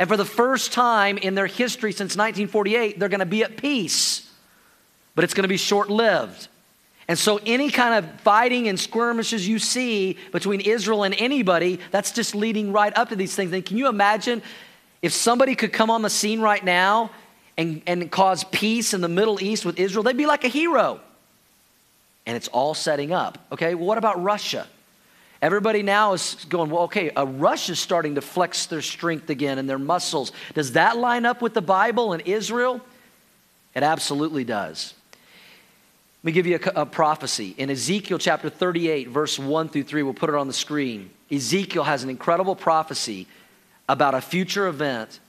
[0.00, 3.58] And for the first time in their history since 1948, they're going to be at
[3.58, 4.26] peace.
[5.14, 6.48] But it's going to be short lived.
[7.06, 12.12] And so, any kind of fighting and skirmishes you see between Israel and anybody, that's
[12.12, 13.52] just leading right up to these things.
[13.52, 14.40] And can you imagine
[15.02, 17.10] if somebody could come on the scene right now
[17.58, 20.02] and, and cause peace in the Middle East with Israel?
[20.02, 21.00] They'd be like a hero.
[22.24, 23.36] And it's all setting up.
[23.52, 24.66] Okay, well, what about Russia?
[25.42, 29.68] Everybody now is going, well, okay, uh, Russia's starting to flex their strength again and
[29.68, 30.32] their muscles.
[30.52, 32.80] Does that line up with the Bible and Israel?
[33.74, 34.94] It absolutely does.
[36.22, 37.54] Let me give you a, a, prophecy.
[37.56, 41.08] In Ezekiel chapter 38, verse 1 through 3, we'll put it on the screen.
[41.30, 43.26] Ezekiel has an incredible prophecy
[43.88, 45.20] about a future event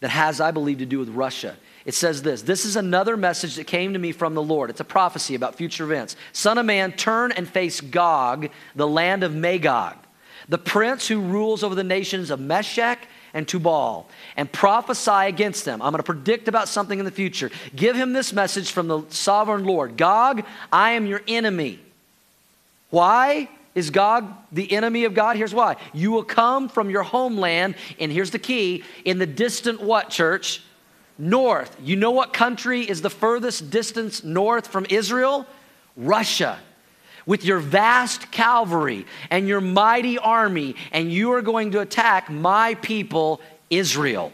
[0.00, 1.56] that has, I believe, to do with Russia.
[1.90, 4.70] It says this This is another message that came to me from the Lord.
[4.70, 6.14] It's a prophecy about future events.
[6.32, 9.96] Son of man, turn and face Gog, the land of Magog,
[10.48, 15.82] the prince who rules over the nations of Meshech and Tubal and prophesy against them.
[15.82, 17.50] I'm going to predict about something in the future.
[17.74, 21.80] Give him this message from the sovereign Lord Gog, I am your enemy.
[22.90, 25.34] Why is Gog the enemy of God?
[25.34, 25.74] Here's why.
[25.92, 30.62] You will come from your homeland, and here's the key in the distant what, church?
[31.20, 31.76] North.
[31.82, 35.46] You know what country is the furthest distance north from Israel?
[35.96, 36.58] Russia
[37.26, 42.74] with your vast cavalry and your mighty army, and you are going to attack my
[42.74, 44.32] people, Israel.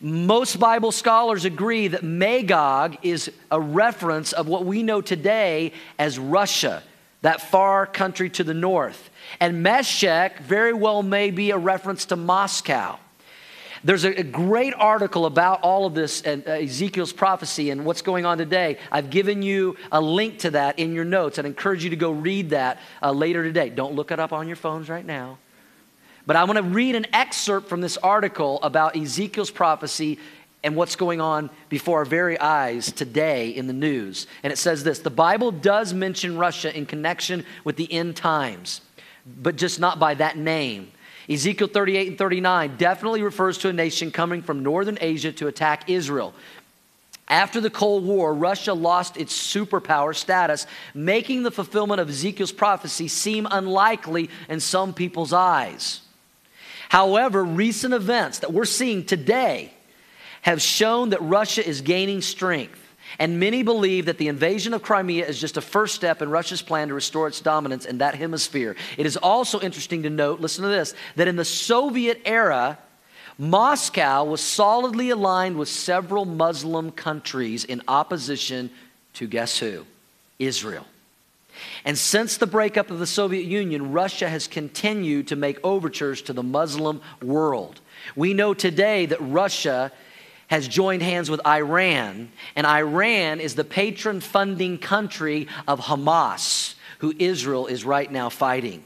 [0.00, 6.18] Most Bible scholars agree that Magog is a reference of what we know today as
[6.18, 6.82] Russia,
[7.22, 9.08] that far country to the north.
[9.40, 12.98] And Meshech very well may be a reference to Moscow.
[13.84, 18.24] There's a, great article about all of this and uh, Ezekiel's prophecy and what's going
[18.24, 18.78] on today.
[18.90, 21.38] I've given you a link to that in your notes.
[21.38, 23.68] I'd encourage you to go read that uh, later today.
[23.68, 25.36] Don't look it up on your phones right now.
[26.26, 30.18] But I want to read an excerpt from this article about Ezekiel's prophecy
[30.62, 34.26] and what's going on before our very eyes today in the news.
[34.42, 38.80] And it says this The Bible does mention Russia in connection with the end times,
[39.26, 40.90] but just not by that name.
[41.28, 45.88] Ezekiel 38 and 39 definitely refers to a nation coming from northern Asia to attack
[45.88, 46.34] Israel.
[47.28, 53.08] After the Cold War, Russia lost its superpower status, making the fulfillment of Ezekiel's prophecy
[53.08, 56.02] seem unlikely in some people's eyes.
[56.90, 59.72] However, recent events that we're seeing today
[60.42, 62.83] have shown that Russia is gaining strength.
[63.18, 66.62] And many believe that the invasion of Crimea is just a first step in Russia's
[66.62, 68.76] plan to restore its dominance in that hemisphere.
[68.96, 72.78] It is also interesting to note, listen to this, that in the Soviet era,
[73.38, 78.70] Moscow was solidly aligned with several Muslim countries in opposition
[79.14, 79.86] to guess who?
[80.38, 80.86] Israel.
[81.84, 86.32] And since the breakup of the Soviet Union, Russia has continued to make overtures to
[86.32, 87.80] the Muslim world.
[88.16, 89.92] We know today that Russia
[90.54, 97.12] has joined hands with Iran, and Iran is the patron funding country of Hamas, who
[97.18, 98.84] Israel is right now fighting.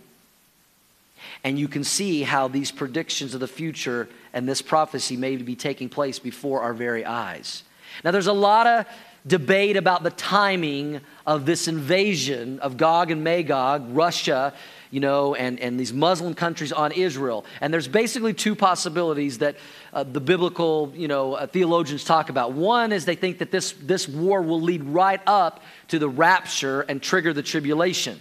[1.44, 5.54] And you can see how these predictions of the future and this prophecy may be
[5.54, 7.64] taking place before our very eyes.
[8.02, 8.86] Now, there's a lot of
[9.26, 14.54] debate about the timing of this invasion of Gog and Magog, Russia,
[14.90, 17.44] you know, and, and these Muslim countries on Israel.
[17.60, 19.56] And there's basically two possibilities that
[19.92, 22.52] uh, the biblical, you know, uh, theologians talk about.
[22.52, 26.82] One is they think that this, this war will lead right up to the rapture
[26.82, 28.20] and trigger the tribulation.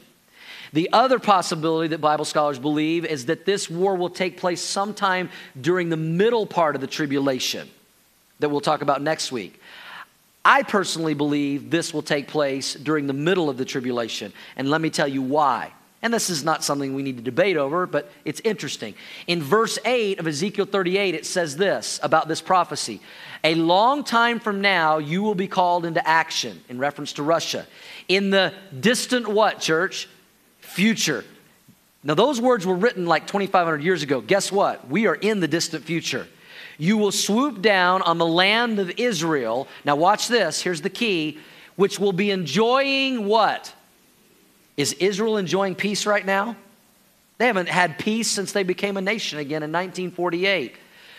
[0.74, 5.30] The other possibility that Bible scholars believe is that this war will take place sometime
[5.60, 7.70] during the middle part of the tribulation
[8.40, 9.62] that we'll talk about next week.
[10.44, 14.80] I personally believe this will take place during the middle of the tribulation, and let
[14.80, 15.74] me tell you why.
[16.02, 18.94] And this is not something we need to debate over, but it's interesting.
[19.26, 23.02] In verse 8 of Ezekiel 38, it says this about this prophecy
[23.44, 27.66] A long time from now, you will be called into action, in reference to Russia.
[28.08, 30.08] In the distant what, church?
[30.60, 31.26] Future.
[32.04, 34.22] Now, those words were written like 2,500 years ago.
[34.22, 34.88] Guess what?
[34.88, 36.28] We are in the distant future.
[36.78, 39.68] You will swoop down on the land of Israel.
[39.84, 40.62] Now, watch this.
[40.62, 41.40] Here's the key
[41.76, 43.74] which will be enjoying what?
[44.78, 46.56] Is Israel enjoying peace right now?
[47.40, 50.76] They haven't had peace since they became a nation again in 1948.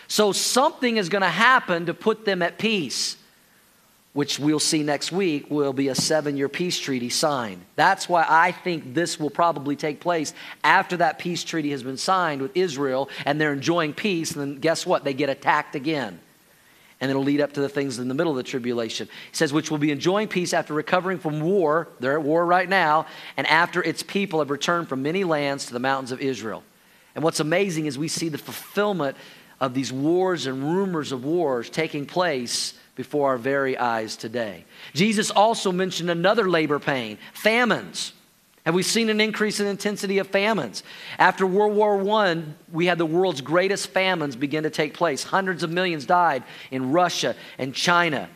[0.07, 3.15] So something is going to happen to put them at peace,
[4.13, 7.61] which we'll see next week will be a seven year peace treaty signed.
[7.75, 10.33] That's why I think this will probably take place
[10.63, 14.31] after that peace treaty has been signed with Israel and they're enjoying peace.
[14.31, 15.03] And then guess what?
[15.03, 16.19] They get attacked again
[17.01, 19.07] and it'll lead up to the things in the middle of the tribulation.
[19.31, 21.87] He says, which will be enjoying peace after recovering from war.
[21.99, 23.05] They're at war right now,
[23.37, 26.63] and after its people have returned from many lands to the mountains of Israel.
[27.15, 29.15] And what's amazing is we see the fulfillment
[29.59, 34.65] of these wars and rumors of wars taking place before our very eyes today.
[34.93, 38.13] Jesus also mentioned another labor pain famines.
[38.69, 40.83] Have we seen an increase in intensity of famines?
[41.17, 45.23] After World War I, we had the world's greatest famines begin to take place.
[45.23, 48.29] Hundreds of millions died in Russia and China.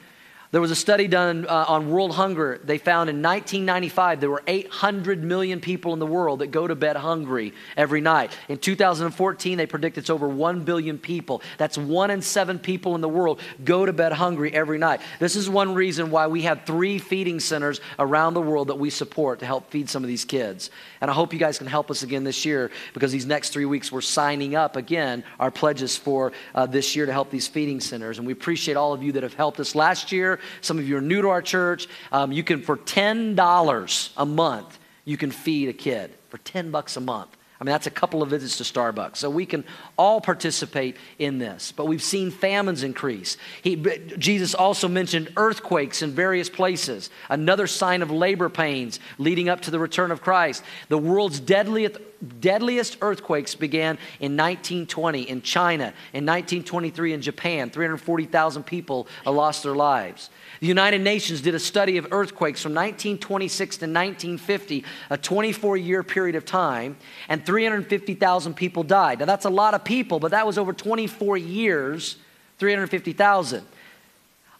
[0.54, 2.60] There was a study done uh, on world hunger.
[2.64, 6.76] They found in 1995 there were 800 million people in the world that go to
[6.76, 8.38] bed hungry every night.
[8.48, 11.42] In 2014, they predict it's over 1 billion people.
[11.58, 15.02] That's one in seven people in the world go to bed hungry every night.
[15.18, 18.92] This is one reason why we have three feeding centers around the world that we
[18.92, 20.70] support to help feed some of these kids.
[21.02, 23.66] And I hope you guys can help us again this year because these next three
[23.66, 27.80] weeks we're signing up again our pledges for uh, this year to help these feeding
[27.80, 28.20] centers.
[28.20, 30.98] And we appreciate all of you that have helped us last year some of you
[30.98, 31.88] are new to our church.
[32.12, 36.98] Um, you can, for $10 a month, you can feed a kid for 10 bucks
[36.98, 37.36] a month.
[37.64, 39.16] I mean, that's a couple of visits to Starbucks.
[39.16, 39.64] So we can
[39.98, 41.72] all participate in this.
[41.72, 43.38] But we've seen famines increase.
[43.62, 43.78] He,
[44.18, 49.72] Jesus also mentioned earthquakes in various places, another sign of labor pains leading up to
[49.72, 50.62] the return of Christ.
[50.90, 52.00] The world's deadliest,
[52.42, 57.70] deadliest earthquakes began in 1920 in China, in 1923 in Japan.
[57.70, 60.30] 340,000 people lost their lives.
[60.64, 66.04] The United Nations did a study of earthquakes from 1926 to 1950, a 24 year
[66.04, 66.96] period of time,
[67.28, 69.20] and 350,000 people died.
[69.20, 72.16] Now, that's a lot of people, but that was over 24 years,
[72.60, 73.66] 350,000.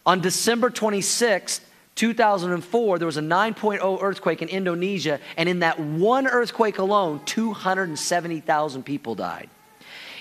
[0.04, 1.60] On December 26th,
[1.94, 8.82] 2004, there was a 9.0 earthquake in Indonesia, and in that one earthquake alone, 270,000
[8.82, 9.48] people died.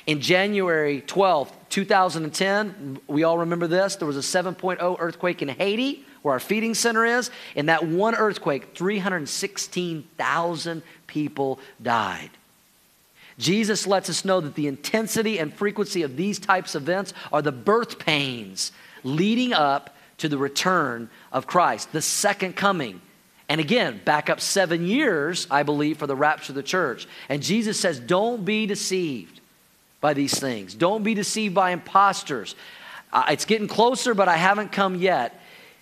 [0.05, 6.03] In January 12th, 2010, we all remember this, there was a 7.0 earthquake in Haiti,
[6.23, 7.31] where our feeding center is.
[7.55, 12.31] In that one earthquake, 316,000 people died.
[13.39, 17.41] Jesus lets us know that the intensity and frequency of these types of events are
[17.41, 18.73] the birth pains
[19.03, 23.01] leading up to the return of Christ, the second coming.
[23.49, 27.07] And again, back up seven years, I believe, for the rapture of the church.
[27.29, 29.41] And Jesus says, Don't be deceived
[30.03, 30.75] by these things.
[30.75, 32.55] Don't be deceived by imposters.
[33.13, 35.39] Uh, it's getting closer, but I haven't come yet.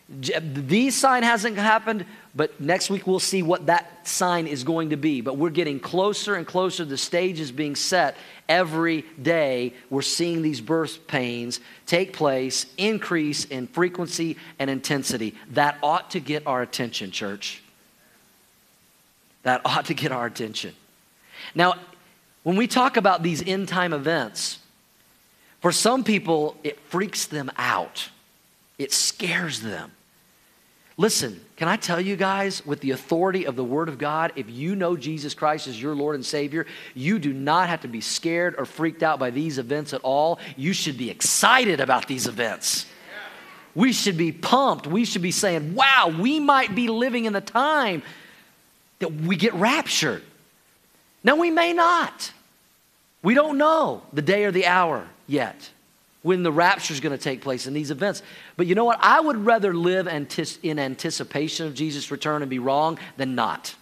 [0.08, 2.06] The sign hasn't happened,
[2.36, 5.22] but next week we'll see what that sign is going to be.
[5.22, 6.86] But we're getting closer and closer.
[6.86, 8.16] The stage is being set
[8.48, 9.74] every day.
[9.90, 15.34] We're seeing these birth pains take place, increase in frequency and intensity.
[15.52, 17.64] That ought to get our attention, church.
[19.42, 20.76] That ought to get our attention.
[21.56, 21.74] Now,
[22.44, 24.60] when we talk about these end time events,
[25.60, 28.10] for some people, it freaks them out,
[28.78, 29.92] it scares them.
[30.98, 34.50] Listen, can I tell you guys, with the authority of the Word of God, if
[34.50, 38.02] you know Jesus Christ as your Lord and Savior, you do not have to be
[38.02, 40.40] scared or freaked out by these events at all.
[40.58, 42.86] You should be excited about these events.
[43.74, 44.86] We should be pumped.
[44.86, 48.04] We should be saying, wow, we might be living in the time
[49.00, 50.24] that we get raptured.
[51.24, 52.32] Now, we may not.
[53.24, 55.70] We don't know the day or the hour yet
[56.24, 58.22] when the rapture is going to take place in these events.
[58.58, 59.00] But you know what?
[59.02, 63.76] I would rather live in anticipation of Jesus' return and be wrong than not.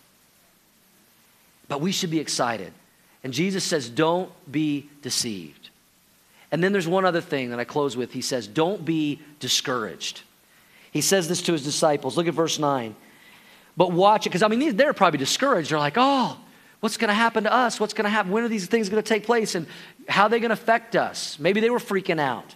[1.68, 2.74] But we should be excited.
[3.24, 5.70] And Jesus says, don't be deceived.
[6.52, 8.12] And then there's one other thing that I close with.
[8.12, 10.22] He says, don't be discouraged.
[10.92, 12.18] He says this to his disciples.
[12.18, 12.96] Look at verse 9.
[13.78, 15.72] But watch it, because I mean, they're probably discouraged.
[15.72, 16.38] They're like, oh,
[16.80, 17.80] What's going to happen to us?
[17.80, 18.32] What's going to happen?
[18.32, 19.56] When are these things going to take place?
[19.56, 19.68] And
[20.08, 21.38] how are they going to affect us?
[21.40, 22.56] Maybe they were freaking out.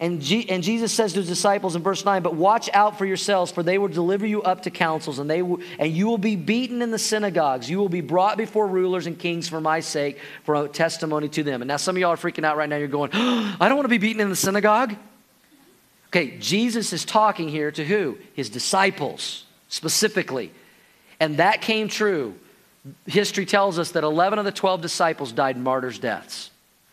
[0.00, 3.04] And, G- and Jesus says to his disciples in verse 9, But watch out for
[3.04, 6.36] yourselves, for they will deliver you up to councils, and, they and you will be
[6.36, 7.68] beaten in the synagogues.
[7.68, 11.42] You will be brought before rulers and kings for my sake, for a testimony to
[11.42, 11.62] them.
[11.62, 12.76] And now some of y'all are freaking out right now.
[12.76, 14.94] You're going, oh, I don't want to be beaten in the synagogue.
[16.10, 18.18] Okay, Jesus is talking here to who?
[18.34, 20.52] His disciples, specifically.
[21.18, 22.36] And that came true
[23.06, 26.50] history tells us that 11 of the 12 disciples died martyrs' deaths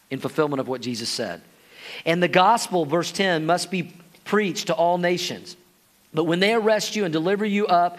[0.10, 1.42] in fulfillment of what Jesus said.
[2.06, 5.56] And the gospel, verse 10, must be preached to all nations.
[6.14, 7.98] But when they arrest you and deliver you up,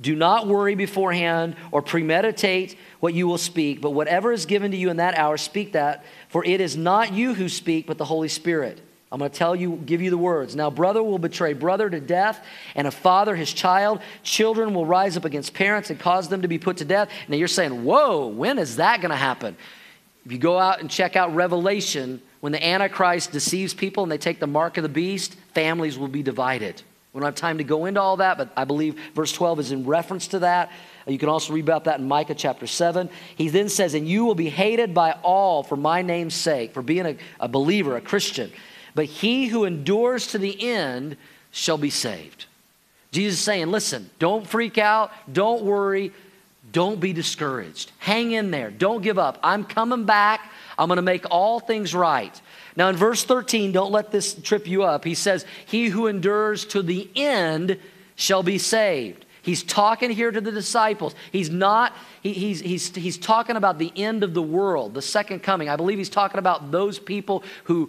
[0.00, 4.76] do not worry beforehand or premeditate what you will speak, but whatever is given to
[4.76, 8.04] you in that hour, speak that, for it is not you who speak, but the
[8.04, 8.80] Holy Spirit.
[9.10, 10.54] I'm going to tell you, give you the words.
[10.54, 12.44] Now, brother will betray brother to death,
[12.74, 14.00] and a father his child.
[14.22, 17.08] Children will rise up against parents and cause them to be put to death.
[17.26, 19.56] Now, you're saying, whoa, when is that going to happen?
[20.26, 24.18] If you go out and check out Revelation, when the Antichrist deceives people and they
[24.18, 26.82] take the mark of the beast, families will be divided.
[27.12, 29.72] We don't have time to go into all that, but I believe verse 12 is
[29.72, 30.70] in reference to that.
[31.06, 33.08] Uh, you can also read about that in Micah chapter 7.
[33.36, 36.82] He then says, And you will be hated by all for my name's sake, for
[36.82, 38.52] being a, a believer, a Christian.
[38.98, 41.16] But he who endures to the end
[41.52, 42.46] shall be saved.
[43.12, 46.10] Jesus is saying, Listen, don't freak out, don't worry,
[46.72, 47.92] don't be discouraged.
[47.98, 49.38] Hang in there, don't give up.
[49.40, 52.42] I'm coming back, I'm going to make all things right.
[52.74, 55.04] Now, in verse 13, don't let this trip you up.
[55.04, 57.78] He says, He who endures to the end
[58.16, 59.26] shall be saved.
[59.42, 61.14] He's talking here to the disciples.
[61.30, 65.44] He's not, he, he's, he's, he's talking about the end of the world, the second
[65.44, 65.68] coming.
[65.68, 67.88] I believe he's talking about those people who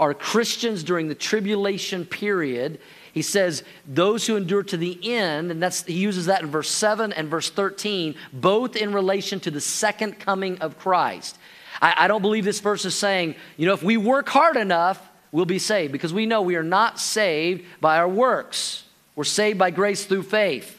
[0.00, 2.80] are Christians during the tribulation period.
[3.12, 6.70] He says, those who endure to the end, and that's he uses that in verse
[6.70, 11.36] 7 and verse 13, both in relation to the second coming of Christ.
[11.82, 15.06] I, I don't believe this verse is saying, you know, if we work hard enough,
[15.32, 18.84] we'll be saved, because we know we are not saved by our works.
[19.14, 20.78] We're saved by grace through faith.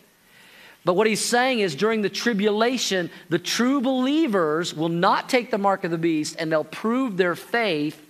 [0.84, 5.60] But what he's saying is during the tribulation, the true believers will not take the
[5.60, 8.04] mark of the beast and they'll prove their faith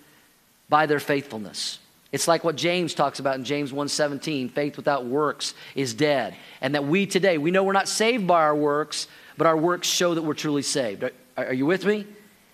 [0.71, 1.79] by their faithfulness.
[2.13, 6.33] It's like what James talks about in James 1:17, faith without works is dead.
[6.61, 9.07] And that we today, we know we're not saved by our works,
[9.37, 11.03] but our works show that we're truly saved.
[11.03, 12.07] Are, are you with me?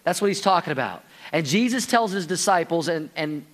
[0.03, 1.03] That's what he's talking about.
[1.31, 3.45] And Jesus tells his disciples and, and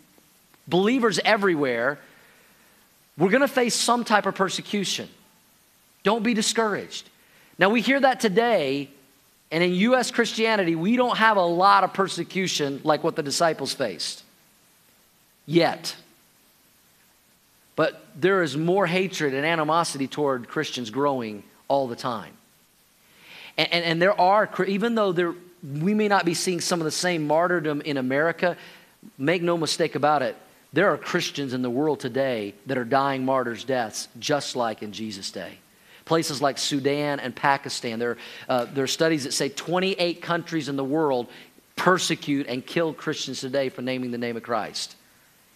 [0.67, 1.99] believers everywhere,
[3.17, 5.09] we're going to face some type of persecution.
[6.03, 7.09] Don't be discouraged.
[7.59, 8.89] Now, we hear that today,
[9.51, 10.09] and in U.S.
[10.11, 14.22] Christianity, we don't have a lot of persecution like what the disciples faced
[15.45, 15.95] yet.
[17.75, 22.33] But there is more hatred and animosity toward Christians growing all the time.
[23.57, 25.33] And, and, and there are, even though there,
[25.63, 28.57] we may not be seeing some of the same martyrdom in America.
[29.17, 30.35] Make no mistake about it,
[30.73, 34.91] there are Christians in the world today that are dying martyrs' deaths just like in
[34.91, 35.59] Jesus' day.
[36.05, 38.17] Places like Sudan and Pakistan, there,
[38.49, 41.27] uh, there are studies that say 28 countries in the world
[41.75, 44.95] persecute and kill Christians today for naming the name of Christ.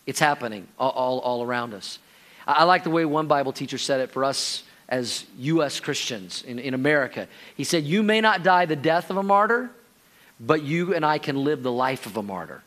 [0.07, 1.99] It's happening all, all, all around us.
[2.47, 5.79] I, I like the way one Bible teacher said it for us as U.S.
[5.79, 7.27] Christians in, in America.
[7.55, 9.69] He said, You may not die the death of a martyr,
[10.39, 12.63] but you and I can live the life of a martyr.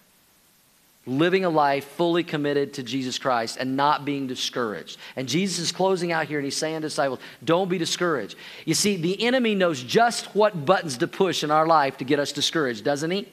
[1.07, 4.99] Living a life fully committed to Jesus Christ and not being discouraged.
[5.16, 8.36] And Jesus is closing out here and he's saying to disciples, don't be discouraged.
[8.66, 12.18] You see, the enemy knows just what buttons to push in our life to get
[12.18, 13.26] us discouraged, doesn't he?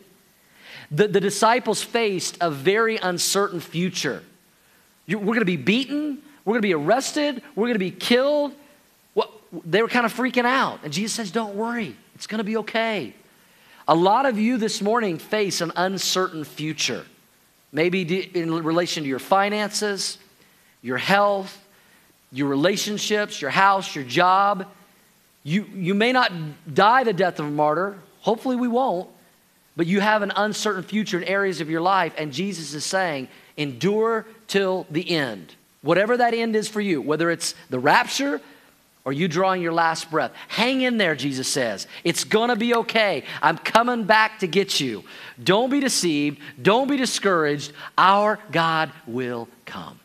[0.91, 4.23] The, the disciples faced a very uncertain future.
[5.07, 8.53] we're going to be beaten, we're going to be arrested, we're going to be killed.
[9.15, 9.31] Well,
[9.65, 10.79] they were kind of freaking out.
[10.83, 13.13] And Jesus says, don't worry, it's going to be okay.
[13.87, 17.05] A lot of you this morning face an uncertain future,
[17.71, 18.01] maybe
[18.37, 20.17] in relation to your finances,
[20.81, 21.65] your health,
[22.31, 24.67] your relationships, your house, your job.
[25.43, 26.31] You, you may not
[26.73, 27.97] die the death of a martyr.
[28.19, 29.09] Hopefully, we won't.
[29.77, 33.29] But you have an uncertain future in areas of your life, and Jesus is saying,
[33.55, 35.55] endure till the end.
[35.83, 38.41] Whatever that end is for you, whether it's the rapture,
[39.05, 40.33] or you drawing your last breath.
[40.49, 41.87] Hang in there, Jesus says.
[42.03, 43.23] It's to be okay.
[43.41, 45.05] I'm coming back to get you.
[45.41, 46.39] Don't be deceived.
[46.61, 47.71] Don't be discouraged.
[47.97, 49.97] Our God will come.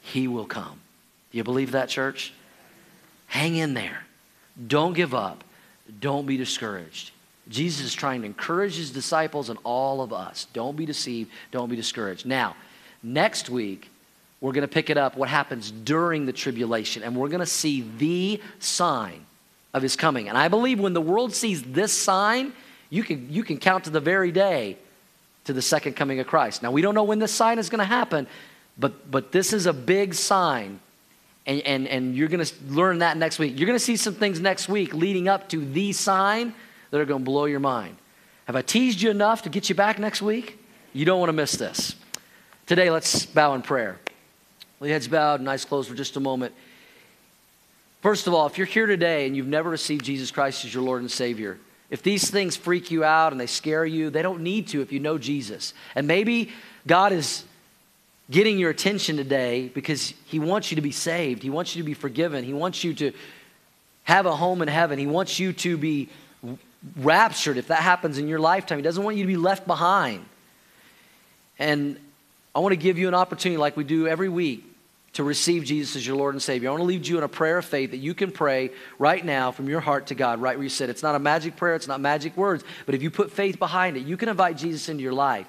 [0.00, 0.80] He will come.
[1.30, 2.32] Do you believe that, church?
[3.26, 4.06] Hang in there.
[4.66, 5.44] Don't give up.
[6.00, 7.10] Don't be discouraged.
[7.48, 10.46] Jesus is trying to encourage his disciples and all of us.
[10.52, 11.30] Don't be deceived.
[11.50, 12.24] Don't be discouraged.
[12.26, 12.56] Now,
[13.02, 13.90] next week,
[14.40, 17.46] we're going to pick it up what happens during the tribulation, and we're going to
[17.46, 19.24] see the sign
[19.72, 20.28] of his coming.
[20.28, 22.52] And I believe when the world sees this sign,
[22.90, 24.78] you can, you can count to the very day
[25.44, 26.62] to the second coming of Christ.
[26.62, 28.26] Now, we don't know when this sign is going to happen,
[28.78, 30.80] but, but this is a big sign.
[31.46, 33.58] And, and, and you're going to learn that next week.
[33.58, 36.54] You're going to see some things next week leading up to the sign
[36.90, 37.96] that are going to blow your mind.
[38.46, 40.58] Have I teased you enough to get you back next week?
[40.92, 41.96] You don't want to miss this.
[42.66, 43.98] Today, let's bow in prayer.
[44.80, 46.54] With heads bowed and eyes closed for just a moment.
[48.02, 50.82] First of all, if you're here today and you've never received Jesus Christ as your
[50.82, 51.58] Lord and Savior,
[51.90, 54.90] If these things freak you out and they scare you, they don't need to if
[54.90, 55.74] you know Jesus.
[55.94, 56.50] And maybe
[56.86, 57.44] God is
[58.30, 61.42] getting your attention today because He wants you to be saved.
[61.42, 62.44] He wants you to be forgiven.
[62.44, 63.12] He wants you to
[64.04, 64.98] have a home in heaven.
[64.98, 66.08] He wants you to be
[66.96, 68.78] raptured if that happens in your lifetime.
[68.78, 70.24] He doesn't want you to be left behind.
[71.58, 71.98] And
[72.54, 74.64] I want to give you an opportunity, like we do every week,
[75.14, 76.68] to receive Jesus as your Lord and Savior.
[76.68, 79.24] I want to lead you in a prayer of faith that you can pray right
[79.24, 80.90] now from your heart to God, right where you sit.
[80.90, 83.96] It's not a magic prayer, it's not magic words, but if you put faith behind
[83.96, 85.46] it, you can invite Jesus into your life.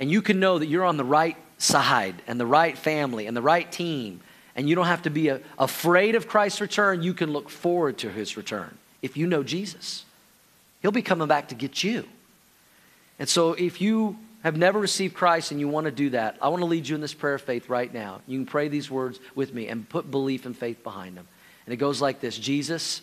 [0.00, 3.36] And you can know that you're on the right side and the right family and
[3.36, 4.20] the right team.
[4.56, 7.02] And you don't have to be a, afraid of Christ's return.
[7.02, 10.04] You can look forward to his return if you know Jesus.
[10.84, 12.04] He'll be coming back to get you.
[13.18, 16.48] And so if you have never received Christ and you want to do that, I
[16.48, 18.20] want to lead you in this prayer of faith right now.
[18.26, 21.26] You can pray these words with me and put belief and faith behind them.
[21.64, 23.00] And it goes like this Jesus,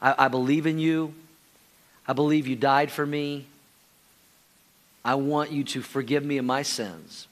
[0.00, 1.12] I, I believe in you.
[2.06, 3.44] I believe you died for me.
[5.04, 7.28] I want you to forgive me of my sins.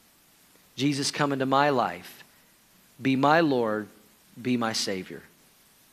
[0.74, 2.22] Jesus, come into my life.
[3.00, 3.88] Be my Lord.
[4.40, 5.22] Be my Savior.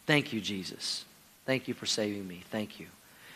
[0.06, 1.06] Thank you, Jesus.
[1.46, 2.44] Thank you for saving me.
[2.52, 2.88] Thank you.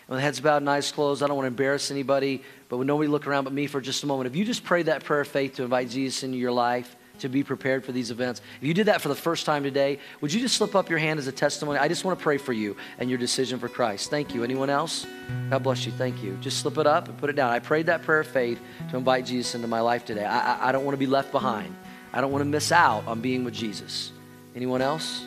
[0.07, 3.09] With heads bowed and eyes closed, I don't want to embarrass anybody, but with nobody
[3.09, 5.27] look around but me for just a moment, if you just prayed that prayer of
[5.27, 8.73] faith to invite Jesus into your life, to be prepared for these events, if you
[8.73, 11.27] did that for the first time today, would you just slip up your hand as
[11.27, 11.79] a testimony?
[11.79, 14.09] I just want to pray for you and your decision for Christ.
[14.09, 14.43] Thank you.
[14.43, 15.05] Anyone else?
[15.49, 15.91] God bless you.
[15.91, 16.37] Thank you.
[16.41, 17.51] Just slip it up and put it down.
[17.51, 20.25] I prayed that prayer of faith to invite Jesus into my life today.
[20.25, 21.75] I, I, I don't want to be left behind.
[22.13, 24.11] I don't want to miss out on being with Jesus.
[24.55, 25.25] Anyone else?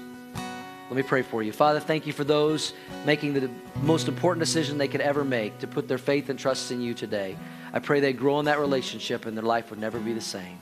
[0.91, 1.53] Let me pray for you.
[1.53, 2.72] Father, thank you for those
[3.07, 3.49] making the
[3.82, 6.95] most important decision they could ever make to put their faith and trust in you
[6.95, 7.38] today.
[7.72, 10.61] I pray they grow in that relationship and their life would never be the same.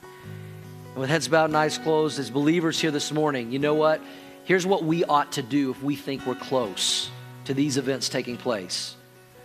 [0.91, 4.03] And with heads bowed and eyes closed, as believers here this morning, you know what?
[4.45, 7.11] Here's what we ought to do if we think we're close
[7.47, 8.97] to these events taking place.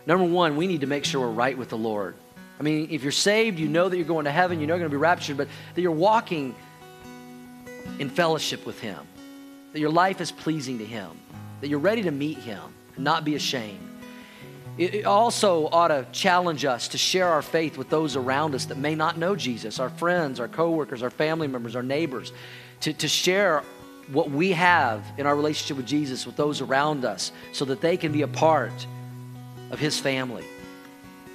[0.05, 2.15] Number one, we need to make sure we're right with the Lord.
[2.59, 4.79] I mean, if you're saved, you know that you're going to heaven, you know you're
[4.79, 6.53] going to be raptured, but that you're walking
[7.99, 8.99] in fellowship with Him
[9.73, 11.09] that your life is pleasing to Him,
[11.59, 12.61] that you're ready to meet Him
[12.95, 13.89] and not be ashamed.
[14.75, 18.77] It also ought to challenge us to share our faith with those around us that
[18.77, 22.33] may not know Jesus, our friends, our coworkers, our family members, our neighbors,
[22.81, 23.63] to, to share
[24.11, 27.97] what we have in our relationship with Jesus with those around us so that they
[27.97, 28.87] can be a part
[29.69, 30.43] of His family.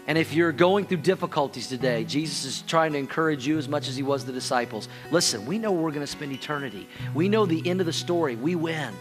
[0.08, 3.88] And if you're going through difficulties today, Jesus is trying to encourage you as much
[3.88, 4.88] as he was the disciples.
[5.10, 6.88] Listen, we know we're going to spend eternity.
[7.14, 8.34] We know the end of the story.
[8.34, 8.94] We win.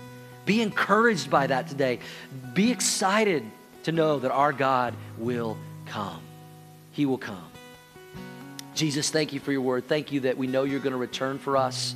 [0.45, 1.99] Be encouraged by that today.
[2.53, 3.45] Be excited
[3.83, 6.19] to know that our God will come.
[6.91, 7.51] He will come.
[8.75, 9.87] Jesus, thank you for your word.
[9.87, 11.95] Thank you that we know you're going to return for us.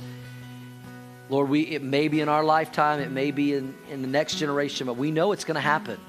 [1.28, 4.36] Lord, we, it may be in our lifetime, it may be in, in the next
[4.36, 6.00] generation, but we know it's going to happen.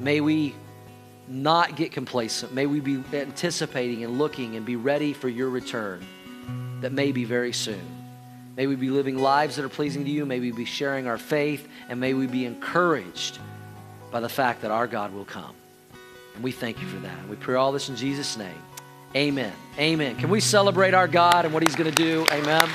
[0.00, 0.56] May we
[1.28, 2.52] not get complacent.
[2.52, 6.04] May we be anticipating and looking and be ready for your return
[6.80, 7.80] that may be very soon.
[8.56, 10.24] May we be living lives that are pleasing to you.
[10.24, 11.68] May we be sharing our faith.
[11.88, 13.38] And may we be encouraged
[14.10, 15.54] by the fact that our God will come.
[16.34, 17.28] And we thank you for that.
[17.28, 18.62] We pray all this in Jesus' name.
[19.14, 19.52] Amen.
[19.78, 20.16] Amen.
[20.16, 22.26] Can we celebrate our God and what He's going to do?
[22.30, 22.68] Amen.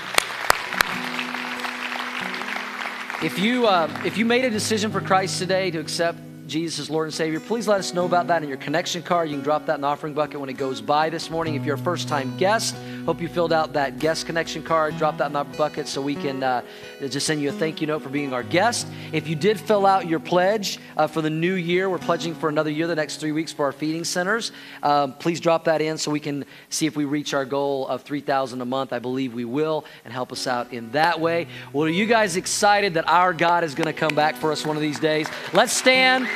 [3.24, 6.20] If you, uh, if you made a decision for Christ today to accept
[6.52, 9.30] Jesus Lord and Savior, please let us know about that in your connection card.
[9.30, 11.56] You can drop that in the offering bucket when it goes by this morning.
[11.56, 12.76] If you're a first time guest,
[13.06, 14.98] hope you filled out that guest connection card.
[14.98, 16.62] Drop that in our bucket so we can uh,
[17.02, 18.88] just send you a thank you note for being our guest.
[19.12, 22.50] If you did fill out your pledge uh, for the new year, we're pledging for
[22.50, 24.52] another year, the next three weeks for our feeding centers.
[24.84, 28.04] Um, please drop that in so we can see if we reach our goal of
[28.04, 28.94] 3000 a month.
[28.94, 31.48] I believe we will and help us out in that way.
[31.74, 34.66] Well, are you guys excited that our God is going to come back for us
[34.66, 35.28] one of these days?
[35.54, 36.28] Let's stand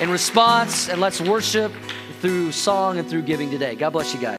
[0.00, 1.72] in response and let's worship
[2.20, 3.74] through song and through giving today.
[3.74, 4.32] God bless you guys.